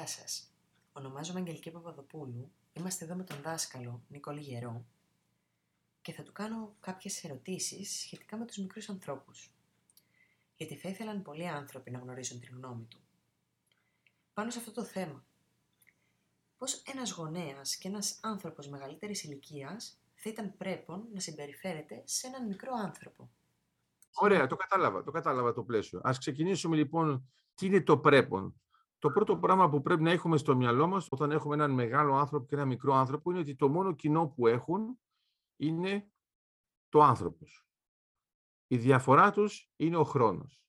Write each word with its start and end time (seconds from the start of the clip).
Γεια 0.00 0.08
σας. 0.08 0.52
Ονομάζομαι 0.92 1.38
Αγγελική 1.38 1.70
Παπαδοπούλου. 1.70 2.52
Είμαστε 2.72 3.04
εδώ 3.04 3.14
με 3.14 3.24
τον 3.24 3.36
δάσκαλο 3.42 4.02
Νικόλη 4.08 4.40
Γερό 4.40 4.84
και 6.02 6.12
θα 6.12 6.22
του 6.22 6.32
κάνω 6.32 6.76
κάποιες 6.80 7.24
ερωτήσεις 7.24 8.00
σχετικά 8.00 8.36
με 8.36 8.44
τους 8.44 8.56
μικρούς 8.56 8.88
ανθρώπους. 8.88 9.50
Γιατί 10.56 10.76
θα 10.76 10.88
ήθελαν 10.88 11.22
πολλοί 11.22 11.48
άνθρωποι 11.48 11.90
να 11.90 11.98
γνωρίζουν 11.98 12.40
την 12.40 12.56
γνώμη 12.56 12.84
του. 12.84 13.00
Πάνω 14.34 14.50
σε 14.50 14.58
αυτό 14.58 14.72
το 14.72 14.84
θέμα. 14.84 15.24
Πώς 16.58 16.82
ένας 16.94 17.10
γονέας 17.10 17.76
και 17.76 17.88
ένας 17.88 18.18
άνθρωπος 18.22 18.68
μεγαλύτερης 18.68 19.22
ηλικίας 19.24 20.00
θα 20.14 20.30
ήταν 20.30 20.56
πρέπον 20.56 21.06
να 21.12 21.20
συμπεριφέρεται 21.20 22.02
σε 22.04 22.26
έναν 22.26 22.46
μικρό 22.46 22.72
άνθρωπο; 22.74 23.30
Ωραία, 24.14 24.46
το 24.46 24.56
κατάλαβα, 24.56 25.02
το 25.02 25.10
κατάλαβα 25.10 25.52
το 25.52 25.62
πλαίσιο. 25.62 26.00
Ας 26.02 26.18
ξεκινήσουμε 26.18 26.76
λοιπόν 26.76 27.30
τι 27.54 27.66
είναι 27.66 27.80
το 27.80 27.98
πρέπον; 27.98 28.60
Το 29.00 29.10
πρώτο 29.10 29.36
πράγμα 29.36 29.68
που 29.70 29.82
πρέπει 29.82 30.02
να 30.02 30.10
έχουμε 30.10 30.36
στο 30.36 30.56
μυαλό 30.56 30.86
μας 30.86 31.06
όταν 31.10 31.30
έχουμε 31.30 31.54
έναν 31.54 31.70
μεγάλο 31.70 32.14
άνθρωπο 32.14 32.46
και 32.46 32.54
ένα 32.54 32.64
μικρό 32.64 32.94
άνθρωπο 32.94 33.30
είναι 33.30 33.40
ότι 33.40 33.56
το 33.56 33.68
μόνο 33.68 33.92
κοινό 33.92 34.28
που 34.28 34.46
έχουν 34.46 35.00
είναι 35.56 36.10
το 36.88 37.02
άνθρωπος. 37.02 37.66
Η 38.66 38.76
διαφορά 38.76 39.30
τους 39.30 39.70
είναι 39.76 39.96
ο 39.96 40.04
χρόνος. 40.04 40.62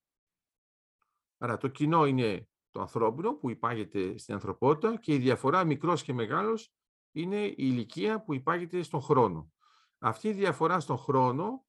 Άρα 1.37 1.57
το 1.57 1.67
κοινό 1.67 2.05
είναι 2.05 2.49
το 2.71 2.81
ανθρώπινο 2.81 3.33
που 3.33 3.49
υπάγεται 3.49 4.17
στην 4.17 4.33
ανθρωπότητα 4.33 4.97
και 4.97 5.13
η 5.13 5.17
διαφορά 5.17 5.63
μικρός 5.63 6.03
και 6.03 6.13
μεγάλος 6.13 6.73
είναι 7.11 7.45
η 7.45 7.55
ηλικία 7.57 8.23
που 8.23 8.33
υπάγεται 8.33 8.81
στον 8.81 9.01
χρόνο. 9.01 9.51
Αυτή 9.97 10.27
η 10.27 10.33
διαφορά 10.33 10.79
στον 10.79 10.97
χρόνο 10.97 11.65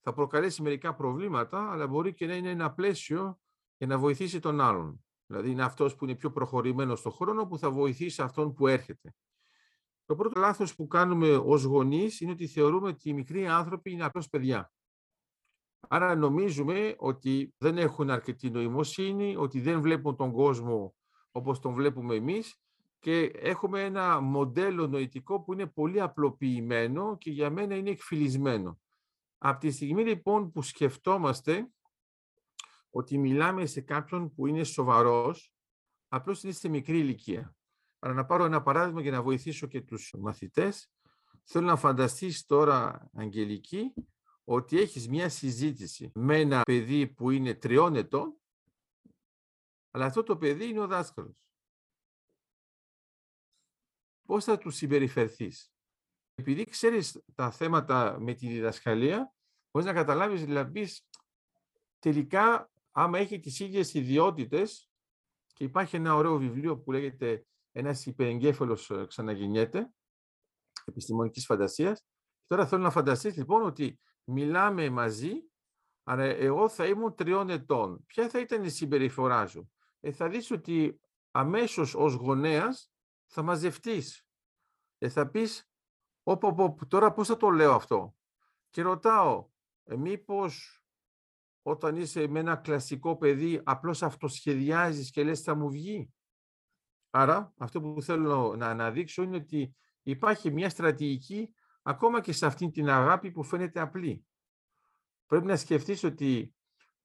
θα 0.00 0.12
προκαλέσει 0.12 0.62
μερικά 0.62 0.94
προβλήματα, 0.94 1.70
αλλά 1.70 1.86
μπορεί 1.86 2.14
και 2.14 2.26
να 2.26 2.34
είναι 2.34 2.50
ένα 2.50 2.72
πλαίσιο 2.72 3.40
για 3.76 3.86
να 3.86 3.98
βοηθήσει 3.98 4.40
τον 4.40 4.60
άλλον. 4.60 5.04
Δηλαδή 5.30 5.50
είναι 5.50 5.62
αυτός 5.62 5.94
που 5.94 6.04
είναι 6.04 6.14
πιο 6.14 6.30
προχωρημένος 6.30 6.98
στον 6.98 7.12
χρόνο 7.12 7.46
που 7.46 7.58
θα 7.58 7.70
βοηθήσει 7.70 8.22
αυτόν 8.22 8.54
που 8.54 8.66
έρχεται. 8.66 9.14
Το 10.04 10.14
πρώτο 10.16 10.40
λάθος 10.40 10.74
που 10.74 10.86
κάνουμε 10.86 11.36
ως 11.36 11.62
γονείς 11.62 12.20
είναι 12.20 12.32
ότι 12.32 12.46
θεωρούμε 12.46 12.88
ότι 12.88 13.08
οι 13.08 13.12
μικροί 13.12 13.46
άνθρωποι 13.46 13.90
είναι 13.90 14.04
απλώς 14.04 14.28
παιδιά. 14.28 14.72
Άρα 15.88 16.14
νομίζουμε 16.14 16.94
ότι 16.98 17.54
δεν 17.58 17.78
έχουν 17.78 18.10
αρκετή 18.10 18.50
νοημοσύνη, 18.50 19.36
ότι 19.36 19.60
δεν 19.60 19.80
βλέπουν 19.80 20.16
τον 20.16 20.32
κόσμο 20.32 20.94
όπως 21.30 21.60
τον 21.60 21.74
βλέπουμε 21.74 22.14
εμείς 22.14 22.60
και 22.98 23.20
έχουμε 23.34 23.84
ένα 23.84 24.20
μοντέλο 24.20 24.86
νοητικό 24.86 25.40
που 25.40 25.52
είναι 25.52 25.66
πολύ 25.66 26.00
απλοποιημένο 26.00 27.16
και 27.16 27.30
για 27.30 27.50
μένα 27.50 27.74
είναι 27.74 27.90
εκφυλισμένο. 27.90 28.80
Από 29.38 29.60
τη 29.60 29.70
στιγμή 29.70 30.04
λοιπόν 30.04 30.50
που 30.50 30.62
σκεφτόμαστε 30.62 31.70
ότι 32.90 33.18
μιλάμε 33.18 33.66
σε 33.66 33.80
κάποιον 33.80 34.34
που 34.34 34.46
είναι 34.46 34.64
σοβαρός, 34.64 35.52
απλώς 36.08 36.42
είναι 36.42 36.52
σε 36.52 36.68
μικρή 36.68 36.98
ηλικία. 36.98 37.54
Αλλά 37.98 38.14
να 38.14 38.26
πάρω 38.26 38.44
ένα 38.44 38.62
παράδειγμα 38.62 39.00
για 39.00 39.10
να 39.10 39.22
βοηθήσω 39.22 39.66
και 39.66 39.80
τους 39.80 40.14
μαθητές. 40.18 40.90
Θέλω 41.44 41.66
να 41.66 41.76
φανταστείς 41.76 42.46
τώρα, 42.46 43.10
Αγγελική, 43.14 43.94
ότι 44.44 44.78
έχεις 44.78 45.08
μια 45.08 45.28
συζήτηση 45.28 46.10
με 46.14 46.40
ένα 46.40 46.62
παιδί 46.62 47.06
που 47.06 47.30
είναι 47.30 47.54
τριών 47.54 47.94
ετών, 47.94 48.34
αλλά 49.90 50.04
αυτό 50.04 50.22
το 50.22 50.36
παιδί 50.36 50.68
είναι 50.68 50.80
ο 50.80 50.86
δάσκαλος. 50.86 51.44
Πώς 54.26 54.44
θα 54.44 54.58
του 54.58 54.70
συμπεριφερθείς; 54.70 55.72
Επειδή 56.34 56.64
ξέρεις 56.64 57.24
τα 57.34 57.50
θέματα 57.50 58.20
με 58.20 58.34
τη 58.34 58.48
διδασκαλία, 58.48 59.34
μπορείς 59.70 59.88
να 59.88 59.94
καταλάβεις, 59.94 60.44
δηλαδή, 60.44 60.88
τελικά 61.98 62.70
άμα 62.90 63.18
έχει 63.18 63.40
τις 63.40 63.60
ίδιες 63.60 63.94
ιδιότητες 63.94 64.90
και 65.52 65.64
υπάρχει 65.64 65.96
ένα 65.96 66.14
ωραίο 66.14 66.38
βιβλίο 66.38 66.78
που 66.78 66.92
λέγεται 66.92 67.46
«Ένας 67.72 68.06
υπερεγκέφαλος 68.06 68.90
ε, 68.90 69.06
ξαναγεννιέται», 69.06 69.92
επιστημονικής 70.84 71.44
φαντασίας. 71.44 72.04
Τώρα 72.46 72.66
θέλω 72.66 72.82
να 72.82 72.90
φανταστείς 72.90 73.36
λοιπόν 73.36 73.62
ότι 73.62 74.00
μιλάμε 74.24 74.90
μαζί, 74.90 75.32
αλλά 76.02 76.24
εγώ 76.24 76.68
θα 76.68 76.86
ήμουν 76.86 77.14
τριών 77.14 77.50
ετών. 77.50 78.04
Ποια 78.06 78.28
θα 78.28 78.40
ήταν 78.40 78.64
η 78.64 78.70
συμπεριφορά 78.70 79.46
σου; 79.46 79.72
Ε, 80.00 80.12
θα 80.12 80.28
δεις 80.28 80.50
ότι 80.50 81.00
αμέσως 81.30 81.94
ως 81.94 82.14
γονέας 82.14 82.92
θα 83.26 83.42
μαζευτείς. 83.42 84.26
Ε, 84.98 85.08
θα 85.08 85.30
πεις, 85.30 85.70
όπω, 86.22 86.76
τώρα 86.88 87.12
πώς 87.12 87.28
θα 87.28 87.36
το 87.36 87.50
λέω 87.50 87.72
αυτό; 87.74 88.16
Και 88.70 88.82
ρωτάω, 88.82 89.50
ε, 89.84 89.96
μήπως 89.96 90.79
όταν 91.62 91.96
είσαι 91.96 92.26
με 92.26 92.38
ένα 92.38 92.56
κλασικό 92.56 93.16
παιδί, 93.16 93.60
απλώς 93.64 94.02
αυτοσχεδιάζεις 94.02 95.10
και 95.10 95.24
λες 95.24 95.40
θα 95.40 95.54
μου 95.54 95.70
βγει. 95.70 96.12
Άρα, 97.10 97.54
αυτό 97.58 97.80
που 97.80 98.02
θέλω 98.02 98.54
να 98.56 98.66
αναδείξω 98.66 99.22
είναι 99.22 99.36
ότι 99.36 99.76
υπάρχει 100.02 100.50
μια 100.50 100.70
στρατηγική 100.70 101.54
ακόμα 101.82 102.20
και 102.20 102.32
σε 102.32 102.46
αυτή 102.46 102.70
την 102.70 102.88
αγάπη 102.88 103.30
που 103.30 103.42
φαίνεται 103.42 103.80
απλή. 103.80 104.26
Πρέπει 105.26 105.46
να 105.46 105.56
σκεφτείς 105.56 106.04
ότι 106.04 106.54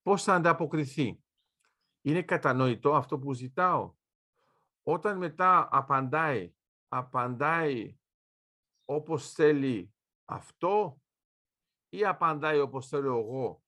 πώς 0.02 0.24
θα 0.24 0.34
ανταποκριθεί. 0.34 1.20
Είναι 2.02 2.22
κατανοητό 2.22 2.96
αυτό 2.96 3.20
που 3.20 3.34
ζητάω; 3.34 3.96
Όταν 4.84 5.18
μετά 5.18 5.68
απαντάει, 5.72 6.54
απαντάει 6.88 7.98
όπως 8.86 9.32
θέλει 9.32 9.94
αυτό 10.26 11.02
ή 11.90 12.06
απαντάει 12.06 12.60
όπως 12.60 12.88
θέλω 12.88 13.18
εγώ; 13.18 13.64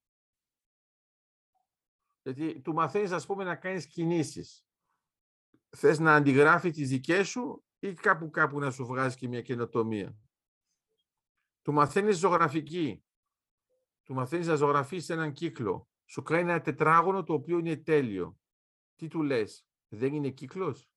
Γιατί 2.32 2.62
του 2.62 2.74
μαθαίνεις, 2.74 3.12
ας 3.12 3.26
πούμε, 3.26 3.44
να 3.44 3.56
κάνεις 3.56 3.88
κινήσεις. 3.88 4.66
Θες 5.70 6.00
να 6.00 6.16
αντιγράφει 6.16 6.72
τις 6.72 6.90
δικές 6.90 7.28
σου 7.28 7.64
ή 7.80 7.94
κάπου 7.94 8.30
κάπου 8.30 8.60
να 8.60 8.72
σου 8.72 8.86
βγάζει 8.86 9.16
και 9.18 9.28
μια 9.28 9.42
καινοτομία. 9.42 10.18
Του 11.62 11.74
μαθαίνεις 11.74 12.18
ζωγραφική. 12.18 13.04
Του 14.04 14.14
μαθαίνεις 14.14 14.48
να 14.48 14.56
ζωγραφείς 14.56 15.10
έναν 15.10 15.32
κύκλο. 15.32 15.90
Σου 16.06 16.22
κάνει 16.22 16.50
ένα 16.50 16.62
τετράγωνο 16.62 17.24
το 17.24 17.34
οποίο 17.34 17.58
είναι 17.58 17.76
τέλειο. 17.76 18.40
Τι 18.96 19.08
του 19.08 19.22
λες, 19.22 19.68
δεν 19.88 20.14
είναι 20.14 20.30
κύκλος; 20.30 20.90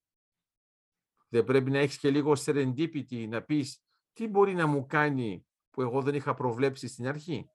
Δεν 1.29 1.45
πρέπει 1.45 1.71
να 1.71 1.79
έχεις 1.79 1.99
και 1.99 2.11
λίγο 2.11 2.33
serendipity, 2.37 3.29
να 3.29 3.43
πεις 3.43 3.83
τι 4.12 4.29
μπορεί 4.29 4.55
να 4.55 4.67
μου 4.67 4.87
κάνει 4.87 5.47
που 5.71 5.83
εγώ 5.83 6.03
δεν 6.03 6.15
είχα 6.15 6.35
προβλέψει 6.35 6.89
στην 6.89 7.07
αρχή. 7.07 7.51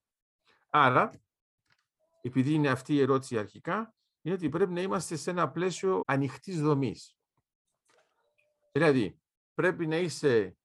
Άρα, 0.70 1.25
επειδή 2.26 2.54
είναι 2.54 2.70
αυτή 2.70 2.94
η 2.94 3.02
ερώτηση 3.02 3.38
αρχικά, 3.38 3.96
είναι 4.22 4.36
ότι 4.36 4.50
πρέπει 4.50 4.74
να 4.74 4.82
είμαστε 4.82 5.16
σε 5.16 5.30
ένα 5.30 5.52
πλαίσιο 5.52 6.02
ανοιχτής 6.06 6.62
δομής. 6.62 7.18
Δηλαδή, 8.72 9.20
πρέπει 9.54 9.88
να 9.88 9.98
είσαι 9.98 10.58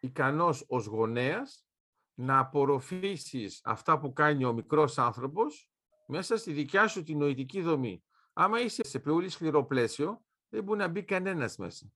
ικανός 0.00 0.64
ως 0.68 0.86
γονέας 0.86 1.66
να 2.14 2.38
απορροφήσεις 2.38 3.60
αυτά 3.64 3.98
που 3.98 4.12
κάνει 4.12 4.44
ο 4.44 4.52
μικρός 4.52 4.98
άνθρωπος 4.98 5.70
μέσα 6.06 6.36
στη 6.36 6.52
δικιά 6.52 6.86
σου 6.86 7.02
την 7.02 7.18
νοητική 7.18 7.60
δομή. 7.60 8.04
Άμα 8.32 8.60
είσαι 8.60 8.84
σε 8.84 8.98
πολύ 8.98 9.28
σκληρό 9.28 9.64
πλαίσιο, 9.64 10.24
δεν 10.48 10.64
μπορεί 10.64 10.78
να 10.78 10.88
μπει 10.88 11.04
κανένας 11.04 11.56
μέσα. 11.56 11.92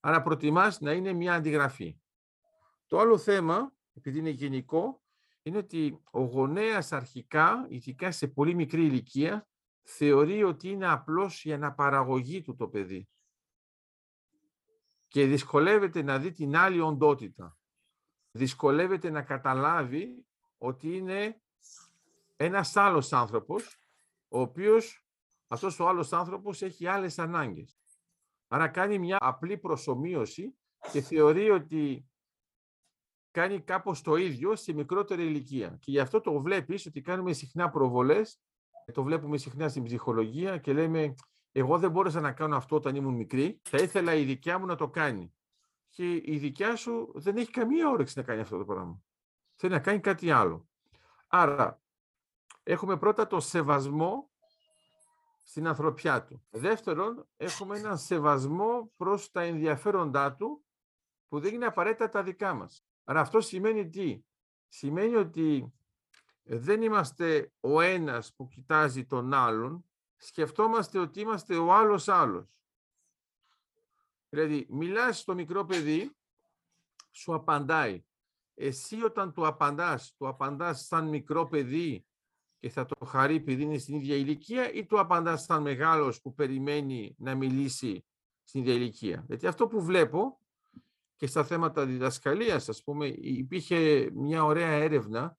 Άρα 0.00 0.22
προτιμάς 0.22 0.80
να 0.80 0.92
είναι 0.92 1.12
μια 1.12 1.34
αντιγραφή. 1.34 2.00
Το 2.86 2.98
άλλο 2.98 3.18
θέμα, 3.18 3.72
επειδή 3.92 4.18
είναι 4.18 4.30
γενικό, 4.30 5.04
είναι 5.46 5.58
ότι 5.58 6.02
ο 6.10 6.22
γονέας 6.22 6.92
αρχικά, 6.92 7.66
ειδικά 7.68 8.10
σε 8.10 8.28
πολύ 8.28 8.54
μικρή 8.54 8.84
ηλικία, 8.84 9.48
θεωρεί 9.82 10.42
ότι 10.44 10.68
είναι 10.68 10.86
απλώς 10.86 11.44
η 11.44 11.52
αναπαραγωγή 11.52 12.40
του 12.40 12.54
το 12.54 12.68
παιδί. 12.68 13.08
Και 15.08 15.26
δυσκολεύεται 15.26 16.02
να 16.02 16.18
δει 16.18 16.30
την 16.30 16.56
άλλη 16.56 16.80
οντότητα. 16.80 17.56
Δυσκολεύεται 18.30 19.10
να 19.10 19.22
καταλάβει 19.22 20.26
ότι 20.58 20.96
είναι 20.96 21.40
ένας 22.36 22.76
άλλος 22.76 23.12
άνθρωπος, 23.12 23.80
ο 24.28 24.40
οποίος 24.40 25.06
αυτός 25.46 25.80
ο 25.80 25.88
άλλος 25.88 26.12
άνθρωπος 26.12 26.62
έχει 26.62 26.86
άλλες 26.86 27.18
ανάγκες. 27.18 27.78
Άρα 28.48 28.68
κάνει 28.68 28.98
μια 28.98 29.16
απλή 29.20 29.58
προσωμείωση 29.58 30.56
και 30.92 31.00
θεωρεί 31.00 31.50
ότι 31.50 32.10
κάνει 33.36 33.60
κάπως 33.60 34.02
το 34.02 34.16
ίδιο 34.16 34.56
σε 34.56 34.72
μικρότερη 34.72 35.24
ηλικία. 35.24 35.76
Και 35.80 35.90
γι' 35.90 35.98
αυτό 35.98 36.20
το 36.20 36.40
βλέπεις 36.40 36.86
ότι 36.86 37.00
κάνουμε 37.00 37.32
συχνά 37.32 37.70
προβολές, 37.70 38.40
το 38.92 39.02
βλέπουμε 39.02 39.36
συχνά 39.38 39.68
στην 39.68 39.82
ψυχολογία 39.82 40.58
και 40.58 40.72
λέμε 40.72 41.14
εγώ 41.52 41.78
δεν 41.78 41.90
μπόρεσα 41.90 42.20
να 42.20 42.32
κάνω 42.32 42.56
αυτό 42.56 42.76
όταν 42.76 42.94
ήμουν 42.94 43.14
μικρή, 43.14 43.60
θα 43.62 43.78
ήθελα 43.78 44.14
η 44.14 44.24
δικιά 44.24 44.58
μου 44.58 44.66
να 44.66 44.76
το 44.76 44.88
κάνει. 44.88 45.34
Και 45.88 46.12
η 46.12 46.38
δικιά 46.38 46.76
σου 46.76 47.12
δεν 47.14 47.36
έχει 47.36 47.50
καμία 47.50 47.88
όρεξη 47.88 48.18
να 48.18 48.24
κάνει 48.24 48.40
αυτό 48.40 48.58
το 48.58 48.64
πράγμα. 48.64 49.02
Θέλει 49.54 49.72
να 49.72 49.80
κάνει 49.80 50.00
κάτι 50.00 50.30
άλλο. 50.30 50.68
Άρα, 51.26 51.82
έχουμε 52.62 52.96
πρώτα 52.96 53.26
το 53.26 53.40
σεβασμό 53.40 54.30
στην 55.44 55.66
ανθρωπιά 55.66 56.24
του. 56.24 56.46
Δεύτερον, 56.50 57.28
έχουμε 57.36 57.78
έναν 57.78 57.98
σεβασμό 57.98 58.92
προς 58.96 59.30
τα 59.30 59.42
ενδιαφέροντά 59.42 60.34
του 60.34 60.64
που 61.28 61.40
δεν 61.40 61.54
είναι 61.54 61.66
απαραίτητα 61.66 62.08
τα 62.08 62.22
δικά 62.22 62.54
μας. 62.54 62.85
Άρα 63.08 63.20
αυτό 63.20 63.40
σημαίνει 63.40 63.88
τι; 63.88 64.24
Σημαίνει 64.68 65.14
ότι 65.14 65.72
δεν 66.42 66.82
είμαστε 66.82 67.52
ο 67.60 67.80
ένας 67.80 68.34
που 68.34 68.48
κοιτάζει 68.48 69.04
τον 69.04 69.32
άλλον, 69.34 69.84
σκεφτόμαστε 70.16 70.98
ότι 70.98 71.20
είμαστε 71.20 71.56
ο 71.56 71.72
άλλος 71.72 72.08
άλλος. 72.08 72.46
Δηλαδή, 74.28 74.66
μιλάς 74.70 75.18
στο 75.18 75.34
μικρό 75.34 75.64
παιδί, 75.64 76.16
σου 77.10 77.34
απαντάει. 77.34 78.04
Εσύ 78.54 79.02
όταν 79.02 79.32
του 79.32 79.46
απαντάς, 79.46 80.14
του 80.16 80.28
απαντάς 80.28 80.86
σαν 80.86 81.08
μικρό 81.08 81.46
παιδί 81.46 82.06
και 82.58 82.68
θα 82.68 82.84
το 82.84 83.04
χαρεί 83.04 83.34
επειδή 83.34 83.62
είναι 83.62 83.78
στην 83.78 83.94
ίδια 83.94 84.16
ηλικία 84.16 84.72
ή 84.72 84.86
του 84.86 85.00
απαντάς 85.00 85.42
σαν 85.42 85.62
μεγάλος 85.62 86.20
που 86.20 86.34
περιμένει 86.34 87.14
να 87.18 87.34
μιλήσει 87.34 88.04
στην 88.42 88.60
ίδια 88.60 88.74
ηλικία; 88.74 89.24
Γιατί 89.28 89.46
αυτό 89.46 89.66
που 89.66 89.82
βλέπω 89.82 90.40
και 91.16 91.26
στα 91.26 91.44
θέματα 91.44 91.86
διδασκαλίας, 91.86 92.68
ας 92.68 92.82
πούμε, 92.82 93.06
υπήρχε 93.06 94.10
μια 94.14 94.44
ωραία 94.44 94.70
έρευνα 94.70 95.38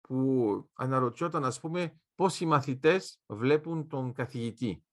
που 0.00 0.70
αναρωτιόταν, 0.72 1.44
ας 1.44 1.60
πούμε, 1.60 2.00
πώς 2.14 2.40
οι 2.40 2.46
μαθητές 2.46 3.20
βλέπουν 3.26 3.88
τον 3.88 4.12
καθηγητή. 4.12 4.84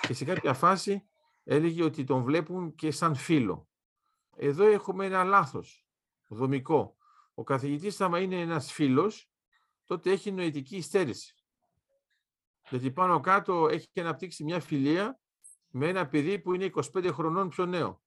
Και 0.00 0.14
σε 0.14 0.24
κάποια 0.24 0.54
φάση 0.54 1.08
έλεγε 1.44 1.84
ότι 1.84 2.04
τον 2.04 2.22
βλέπουν 2.22 2.74
και 2.74 2.90
σαν 2.90 3.14
φίλο. 3.14 3.68
Εδώ 4.36 4.66
έχουμε 4.66 5.06
ένα 5.06 5.24
λάθος 5.24 5.86
δομικό. 6.26 6.96
Ο 7.34 7.42
καθηγητής, 7.42 8.00
άμα 8.00 8.20
είναι 8.20 8.40
ένας 8.40 8.72
φίλος, 8.72 9.30
τότε 9.84 10.10
έχει 10.10 10.32
νοητική 10.32 10.76
υστέρηση. 10.76 11.34
Γιατί 12.68 12.90
πάνω 12.90 13.20
κάτω 13.20 13.68
έχει 13.68 13.88
και 13.90 14.00
αναπτύξει 14.00 14.44
μια 14.44 14.60
φιλία 14.60 15.20
με 15.68 15.88
ένα 15.88 16.08
παιδί 16.08 16.38
που 16.38 16.54
είναι 16.54 16.70
25 16.94 17.10
χρονών 17.12 17.48
πιο 17.48 17.66
νέο. 17.66 18.02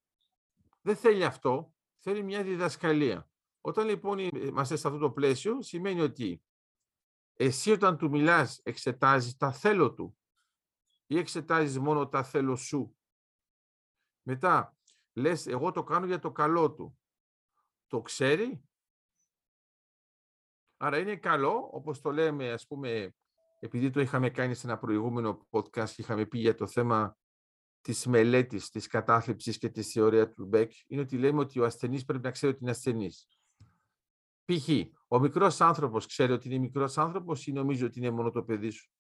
Δεν 0.86 0.96
θέλει 0.96 1.24
αυτό, 1.24 1.74
θέλει 1.98 2.24
μια 2.24 2.44
διδασκαλία. 2.44 3.30
Όταν 3.62 3.88
λοιπόν 3.88 4.20
είμαστε 4.20 4.76
σε 4.76 4.88
αυτό 4.88 5.00
το 5.00 5.12
πλαίσιο, 5.12 5.62
σημαίνει 5.62 6.02
ότι 6.02 6.44
εσύ 7.34 7.72
όταν 7.72 7.98
του 7.98 8.10
μιλάς 8.10 8.60
εξετάζεις 8.64 9.38
τα 9.38 9.52
θέλω 9.52 9.94
του 9.94 10.18
ή 11.06 11.18
εξετάζεις 11.18 11.80
μόνο 11.80 12.08
τα 12.08 12.24
θέλω 12.24 12.56
σου. 12.56 12.98
Μετά, 14.22 14.78
λες 15.14 15.48
εγώ 15.48 15.72
το 15.72 15.84
κάνω 15.84 16.06
για 16.06 16.20
το 16.20 16.32
καλό 16.32 16.74
του. 16.74 16.98
Το 17.88 18.02
ξέρει; 18.02 18.64
Άρα 20.78 20.98
είναι 20.98 21.16
καλό, 21.16 21.70
όπως 21.72 22.02
το 22.02 22.12
λέμε, 22.12 22.52
ας 22.52 22.68
πούμε, 22.68 23.16
επειδή 23.60 23.90
το 23.90 24.00
είχαμε 24.02 24.30
κάνει 24.30 24.54
σε 24.54 24.68
ένα 24.68 24.78
προηγούμενο 24.78 25.48
podcast 25.50 25.90
και 25.90 26.02
είχαμε 26.02 26.26
πει 26.26 26.40
για 26.40 26.56
το 26.56 26.68
θέμα 26.68 27.18
της 27.84 28.06
μελέτης, 28.06 28.70
της 28.70 28.88
κατάθλιψης 28.88 29.58
και 29.58 29.70
της 29.70 29.92
θεωρίας 29.92 30.34
του 30.34 30.46
Μπέκ, 30.46 30.72
είναι 30.88 31.02
ότι 31.02 31.18
λέμε 31.18 31.40
ότι 31.40 31.60
ο 31.60 31.66
ασθενής 31.66 32.06
πρέπει 32.06 32.24
να 32.24 32.32
ξέρει 32.32 32.52
ότι 32.54 32.62
είναι 32.62 32.72
ασθενής. 32.72 33.28
Π.χ. 34.46 34.70
ο 35.08 35.20
μικρός 35.20 35.62
άνθρωπος 35.62 36.06
ξέρει 36.06 36.32
ότι 36.32 36.48
είναι 36.48 36.58
μικρός 36.58 36.98
άνθρωπος 36.98 37.48
ή 37.48 37.52
νομίζει 37.52 37.84
ότι 37.84 38.00
είναι 38.00 38.12
μόνο 38.12 38.32
το 38.32 38.44
παιδί 38.44 38.70
σου; 38.70 38.92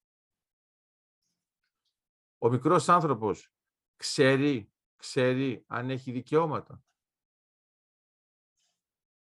Ο 2.38 2.50
μικρός 2.50 2.89
άνθρωπος 2.89 3.53
ξέρει, 3.95 4.71
ξέρει 4.95 5.63
αν 5.68 5.89
έχει 5.89 6.12
δικαιώματα; 6.12 6.83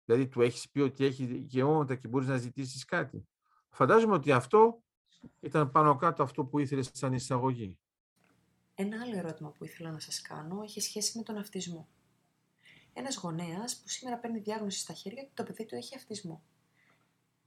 Δηλαδή 0.05 0.29
του 0.29 0.41
έχεις 0.41 0.70
πει 0.70 0.81
ότι 0.81 1.05
έχει 1.05 1.26
δικαιώματα 1.26 1.97
και 1.97 2.08
μπορείς 2.08 2.29
να 2.29 2.37
ζητήσεις 2.37 2.85
κάτι; 2.85 3.29
Φαντάζομαι 3.69 4.14
ότι 4.14 4.32
αυτό 4.32 4.82
ήταν 5.41 5.70
πάνω 5.70 5.97
κάτω 5.97 6.23
αυτό 6.23 6.44
που 6.44 6.58
ήθελες 6.58 6.91
σαν 6.93 7.12
εισαγωγή. 7.12 7.79
Ένα 8.82 9.00
άλλο 9.03 9.17
ερώτημα 9.17 9.50
που 9.50 9.65
ήθελα 9.65 9.91
να 9.91 9.99
σας 9.99 10.23
κάνω 10.23 10.62
έχει 10.62 10.81
σχέση 10.81 11.19
με 11.19 11.23
τον 11.23 11.37
αυτισμό. 11.37 11.88
Ένας 12.93 13.17
γονέας 13.17 13.77
που 13.77 13.88
σήμερα 13.88 14.17
παίρνει 14.17 14.38
διάγνωση 14.38 14.79
στα 14.79 14.93
χέρια 14.93 15.23
ότι 15.23 15.32
το 15.35 15.43
παιδί 15.43 15.67
του 15.67 15.75
έχει 15.75 15.97
αυτισμό. 15.97 16.43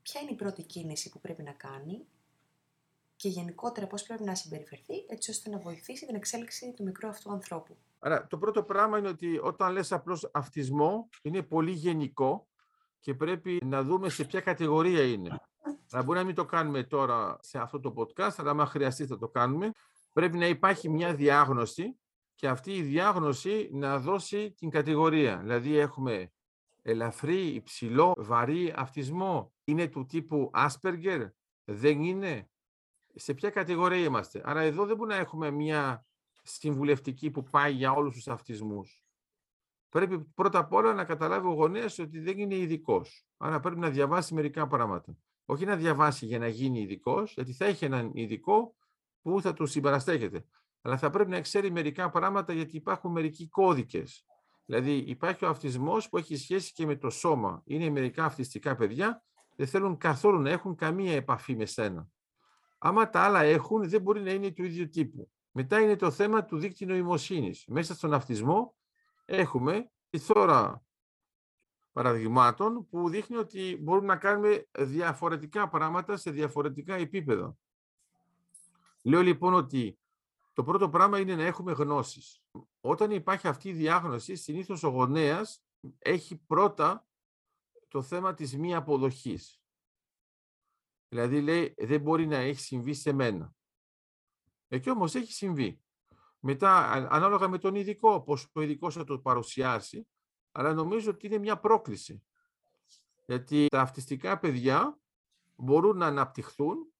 Ποια 0.01 0.21
είναι 0.21 0.31
η 0.31 0.35
πρώτη 0.35 0.63
κίνηση 0.63 1.09
που 1.09 1.19
πρέπει 1.19 1.43
να 1.43 1.51
κάνει 1.51 2.05
και 3.15 3.29
γενικότερα 3.29 3.87
πώς 3.87 4.03
πρέπει 4.03 4.23
να 4.23 4.35
συμπεριφερθεί 4.35 5.05
έτσι 5.07 5.31
ώστε 5.31 5.49
να 5.49 5.57
βοηθήσει 5.57 6.05
την 6.05 6.15
εξέλιξη 6.15 6.73
του 6.75 6.83
μικρού 6.83 7.07
αυτού 7.07 7.31
ανθρώπου; 7.31 7.77
Άρα 7.99 8.27
το 8.27 8.37
πρώτο 8.37 8.63
πράγμα 8.63 8.97
είναι 8.97 9.07
ότι 9.07 9.39
όταν 9.43 9.71
λες 9.71 9.91
απλώς 9.91 10.29
αυτισμό 10.33 11.09
είναι 11.21 11.41
πολύ 11.41 11.71
γενικό 11.71 12.47
και 12.99 13.13
πρέπει 13.13 13.61
να 13.65 13.83
δούμε 13.83 14.09
σε 14.09 14.23
ποια 14.23 14.41
κατηγορία 14.41 15.03
είναι. 15.03 15.39
Αλλά 15.91 16.03
μπορεί 16.03 16.19
να 16.19 16.25
μην 16.25 16.35
το 16.35 16.45
κάνουμε 16.45 16.83
τώρα 16.83 17.37
σε 17.41 17.59
αυτό 17.59 17.79
το 17.79 17.93
podcast, 17.97 18.33
αλλά 18.37 18.49
άμα 18.49 18.65
χρειαστεί 18.65 19.05
θα 19.05 19.17
το 19.17 19.27
κάνουμε 19.27 19.71
πρέπει 20.13 20.37
να 20.37 20.47
υπάρχει 20.47 20.89
μια 20.89 21.15
διάγνωση 21.15 21.97
και 22.35 22.47
αυτή 22.47 22.75
η 22.75 22.81
διάγνωση 22.81 23.69
να 23.71 23.99
δώσει 23.99 24.51
την 24.51 24.69
κατηγορία. 24.69 25.37
Δηλαδή 25.37 25.77
έχουμε 25.77 26.31
ελαφρύ, 26.81 27.45
υψηλό, 27.47 28.13
βαρύ 28.17 28.73
αυτισμό. 28.75 29.53
Είναι 29.63 29.87
του 29.87 30.05
τύπου 30.05 30.51
Asperger, 30.53 31.29
δεν 31.63 32.01
είναι; 32.01 32.49
Σε 33.15 33.33
ποια 33.33 33.49
κατηγορία 33.49 34.03
είμαστε; 34.03 34.41
Άρα 34.45 34.61
εδώ 34.61 34.85
δεν 34.85 34.95
μπορούμε 34.95 35.15
να 35.15 35.21
έχουμε 35.21 35.51
μια 35.51 36.05
συμβουλευτική 36.43 37.31
που 37.31 37.43
πάει 37.43 37.73
για 37.73 37.91
όλους 37.91 38.15
τους 38.15 38.27
αυτισμούς. 38.27 39.03
Πρέπει 39.89 40.19
πρώτα 40.19 40.59
απ' 40.59 40.73
όλα 40.73 40.93
να 40.93 41.05
καταλάβει 41.05 41.47
ο 41.47 41.53
γονέας 41.53 41.99
ότι 41.99 42.19
δεν 42.19 42.39
είναι 42.39 42.55
ειδικός. 42.55 43.25
Άρα 43.37 43.59
πρέπει 43.59 43.79
να 43.79 43.89
διαβάσει 43.89 44.33
μερικά 44.33 44.67
πράγματα. 44.67 45.17
Όχι 45.45 45.65
να 45.65 45.75
διαβάσει 45.75 46.25
για 46.25 46.39
να 46.39 46.47
γίνει 46.47 46.81
ειδικός, 46.81 47.33
γιατί 47.33 47.53
θα 47.53 47.65
έχει 47.65 47.85
έναν 47.85 48.11
ειδικό 48.13 48.75
που 49.23 49.41
θα 49.41 49.53
τους 49.53 49.71
συμπαραστέκεται. 49.71 50.45
Αλλά 50.81 50.97
θα 50.97 51.09
πρέπει 51.09 51.29
να 51.29 51.41
ξέρει 51.41 51.71
μερικά 51.71 52.09
πράγματα 52.09 52.53
γιατί 52.53 52.75
υπάρχουν 52.75 53.11
μερικοί 53.11 53.47
κώδικες. 53.47 54.25
Δηλαδή 54.65 54.91
υπάρχει 54.91 55.45
ο 55.45 55.49
αυτισμός 55.49 56.09
που 56.09 56.17
έχει 56.17 56.35
σχέση 56.35 56.73
και 56.73 56.85
με 56.85 56.95
το 56.95 57.09
σώμα. 57.09 57.61
Είναι 57.65 57.89
μερικά 57.89 58.25
αυτιστικά 58.25 58.75
παιδιά, 58.75 59.23
δεν 59.55 59.67
θέλουν 59.67 59.97
καθόλου 59.97 60.39
να 60.39 60.49
έχουν 60.49 60.75
καμία 60.75 61.13
επαφή 61.15 61.55
με 61.55 61.65
σένα. 61.65 62.07
Άμα 62.77 63.09
τα 63.09 63.21
άλλα 63.21 63.41
έχουν, 63.41 63.89
δεν 63.89 64.01
μπορεί 64.01 64.21
να 64.21 64.31
είναι 64.31 64.51
του 64.51 64.63
ίδιου 64.63 64.89
τύπου. 64.89 65.31
Μετά 65.51 65.79
είναι 65.79 65.95
το 65.95 66.11
θέμα 66.11 66.45
του 66.45 66.57
δίκτυου 66.57 66.87
νοημοσύνης. 66.87 67.65
Μέσα 67.67 67.93
στον 67.93 68.13
αυτισμό 68.13 68.75
έχουμε 69.25 69.91
τη 70.09 70.17
θώρα 70.17 70.83
παραδειγμάτων 71.91 72.87
που 72.89 73.09
δείχνει 73.09 73.35
ότι 73.35 73.77
μπορούμε 73.81 74.07
να 74.07 74.15
κάνουμε 74.15 74.67
διαφορετικά 74.79 75.69
πράγματα 75.69 76.17
σε 76.17 76.31
διαφορετικά 76.31 76.95
επίπεδα. 76.95 77.55
Λέω 79.03 79.21
λοιπόν 79.21 79.53
ότι 79.53 79.99
το 80.53 80.63
πρώτο 80.63 80.89
πράγμα 80.89 81.19
είναι 81.19 81.35
να 81.35 81.43
έχουμε 81.43 81.71
γνώσεις. 81.71 82.43
Όταν 82.81 83.11
υπάρχει 83.11 83.47
αυτή 83.47 83.69
η 83.69 83.73
διάγνωση, 83.73 84.35
συνήθως 84.35 84.83
ο 84.83 84.89
γονέας 84.89 85.63
έχει 85.99 86.35
πρώτα 86.37 87.07
το 87.87 88.01
θέμα 88.01 88.33
της 88.33 88.57
μη 88.57 88.75
αποδοχής. 88.75 89.61
Δηλαδή 91.09 91.41
λέει 91.41 91.73
δεν 91.77 92.01
μπορεί 92.01 92.27
να 92.27 92.37
έχει 92.37 92.59
συμβεί 92.59 92.93
σε 92.93 93.11
μένα. 93.11 93.53
Εκεί 94.67 94.89
όμως 94.89 95.15
έχει 95.15 95.33
συμβεί. 95.33 95.81
Μετά, 96.39 96.91
ανάλογα 96.91 97.47
με 97.47 97.57
τον 97.57 97.75
ειδικό, 97.75 98.21
πώς 98.21 98.47
ο 98.53 98.61
ειδικός 98.61 98.93
θα 98.93 99.03
το 99.03 99.19
παρουσιάσει, 99.19 100.07
αλλά 100.51 100.73
νομίζω 100.73 101.11
ότι 101.11 101.25
είναι 101.25 101.37
μια 101.37 101.59
πρόκληση. 101.59 102.23
Γιατί 103.25 103.67
τα 103.67 103.81
αυτιστικά 103.81 104.39
παιδιά 104.39 104.99
μπορούν 105.55 105.97
να 105.97 106.05
αναπτυχθούν 106.05 106.92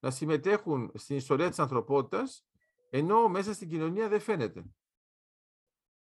να 0.00 0.10
συμμετέχουν 0.10 0.90
στην 0.94 1.16
ιστορία 1.16 1.48
της 1.48 1.58
ανθρωπότητας, 1.58 2.46
ενώ 2.90 3.28
μέσα 3.28 3.52
στην 3.52 3.68
κοινωνία 3.68 4.08
δεν 4.08 4.20
φαίνεται. 4.20 4.64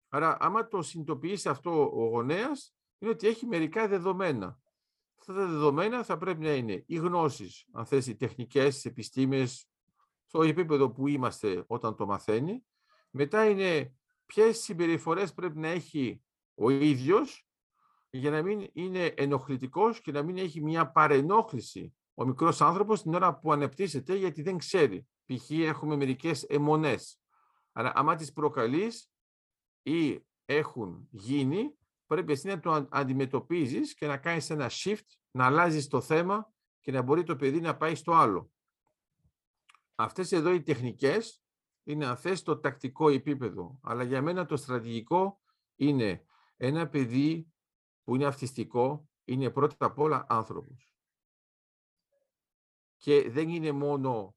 Άρα, 0.08 0.36
άμα 0.40 0.68
το 0.68 0.82
συνειδητοποιήσει 0.82 1.48
αυτό 1.48 1.90
ο 1.94 2.08
γονέας, 2.08 2.74
είναι 2.98 3.10
ότι 3.10 3.26
έχει 3.26 3.46
μερικά 3.46 3.88
δεδομένα. 3.88 4.60
Αυτά 5.18 5.34
τα 5.34 5.46
δεδομένα 5.46 6.04
θα 6.04 6.18
πρέπει 6.18 6.40
να 6.40 6.54
είναι 6.54 6.84
οι 6.86 6.96
γνώσεις, 6.96 7.66
αν 7.72 7.86
θες, 7.86 8.06
οι 8.06 8.16
τεχνικές, 8.16 8.84
οι 8.84 8.88
επιστήμες, 8.88 9.66
στο 10.26 10.42
επίπεδο 10.42 10.90
που 10.90 11.08
είμαστε 11.08 11.64
όταν 11.66 11.96
το 11.96 12.06
μαθαίνει. 12.06 12.64
Μετά 13.10 13.48
είναι 13.48 13.94
ποιες 14.26 14.58
συμπεριφορές 14.58 15.32
πρέπει 15.34 15.58
να 15.58 15.68
έχει 15.68 16.22
ο 16.54 16.70
ίδιος 16.70 17.46
για 18.10 18.30
να 18.30 18.42
μην 18.42 18.70
είναι 18.72 19.06
ενοχλητικός 19.06 20.00
και 20.00 20.12
να 20.12 20.22
μην 20.22 20.38
έχει 20.38 20.60
μια 20.60 20.90
παρενόχληση 20.90 21.94
ο 22.14 22.24
μικρός 22.24 22.60
άνθρωπος 22.60 23.02
την 23.02 23.14
ώρα 23.14 23.38
που 23.38 23.52
ανεπτύσσεται 23.52 24.14
γιατί 24.14 24.42
δεν 24.42 24.58
ξέρει. 24.58 25.06
Π.χ. 25.24 25.50
έχουμε 25.50 25.96
μερικές 25.96 26.42
αιμονές. 26.42 27.20
Αλλά 27.72 27.92
άμα 27.94 28.14
τις 28.14 28.32
προκαλείς 28.32 29.10
ή 29.82 30.26
έχουν 30.44 31.08
γίνει, 31.10 31.74
πρέπει 32.06 32.32
εσύ 32.32 32.46
να 32.46 32.60
το 32.60 32.88
αντιμετωπίζεις 32.90 33.94
και 33.94 34.06
να 34.06 34.16
κάνεις 34.16 34.50
ένα 34.50 34.70
shift, 34.70 35.06
να 35.30 35.46
αλλάζεις 35.46 35.88
το 35.88 36.00
θέμα 36.00 36.52
και 36.80 36.92
να 36.92 37.02
μπορεί 37.02 37.22
το 37.22 37.36
παιδί 37.36 37.60
να 37.60 37.76
πάει 37.76 37.94
στο 37.94 38.12
άλλο. 38.12 38.50
Αυτές 39.94 40.32
εδώ 40.32 40.52
οι 40.52 40.62
τεχνικές 40.62 41.42
είναι 41.82 42.06
αν 42.06 42.16
θες 42.16 42.42
το 42.42 42.58
τακτικό 42.58 43.08
επίπεδο. 43.08 43.78
Αλλά 43.82 44.02
για 44.02 44.22
μένα 44.22 44.46
το 44.46 44.56
στρατηγικό 44.56 45.40
είναι 45.76 46.24
ένα 46.56 46.88
παιδί 46.88 47.52
που 48.04 48.14
είναι 48.14 48.26
αυτιστικό, 48.26 49.08
είναι 49.24 49.50
πρώτα 49.50 49.86
απ' 49.86 49.98
όλα 49.98 50.26
άνθρωπος 50.28 50.91
και 53.02 53.30
δεν 53.30 53.48
είναι 53.48 53.72
μόνο 53.72 54.34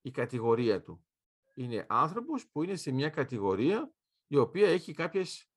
η 0.00 0.10
κατηγορία 0.10 0.82
του. 0.82 1.06
Είναι 1.54 1.86
άνθρωπος 1.88 2.48
που 2.48 2.62
είναι 2.62 2.76
σε 2.76 2.90
μια 2.90 3.08
κατηγορία 3.08 3.92
η 4.26 4.36
οποία 4.36 4.68
έχει 4.68 4.92
κάποιες 4.92 5.50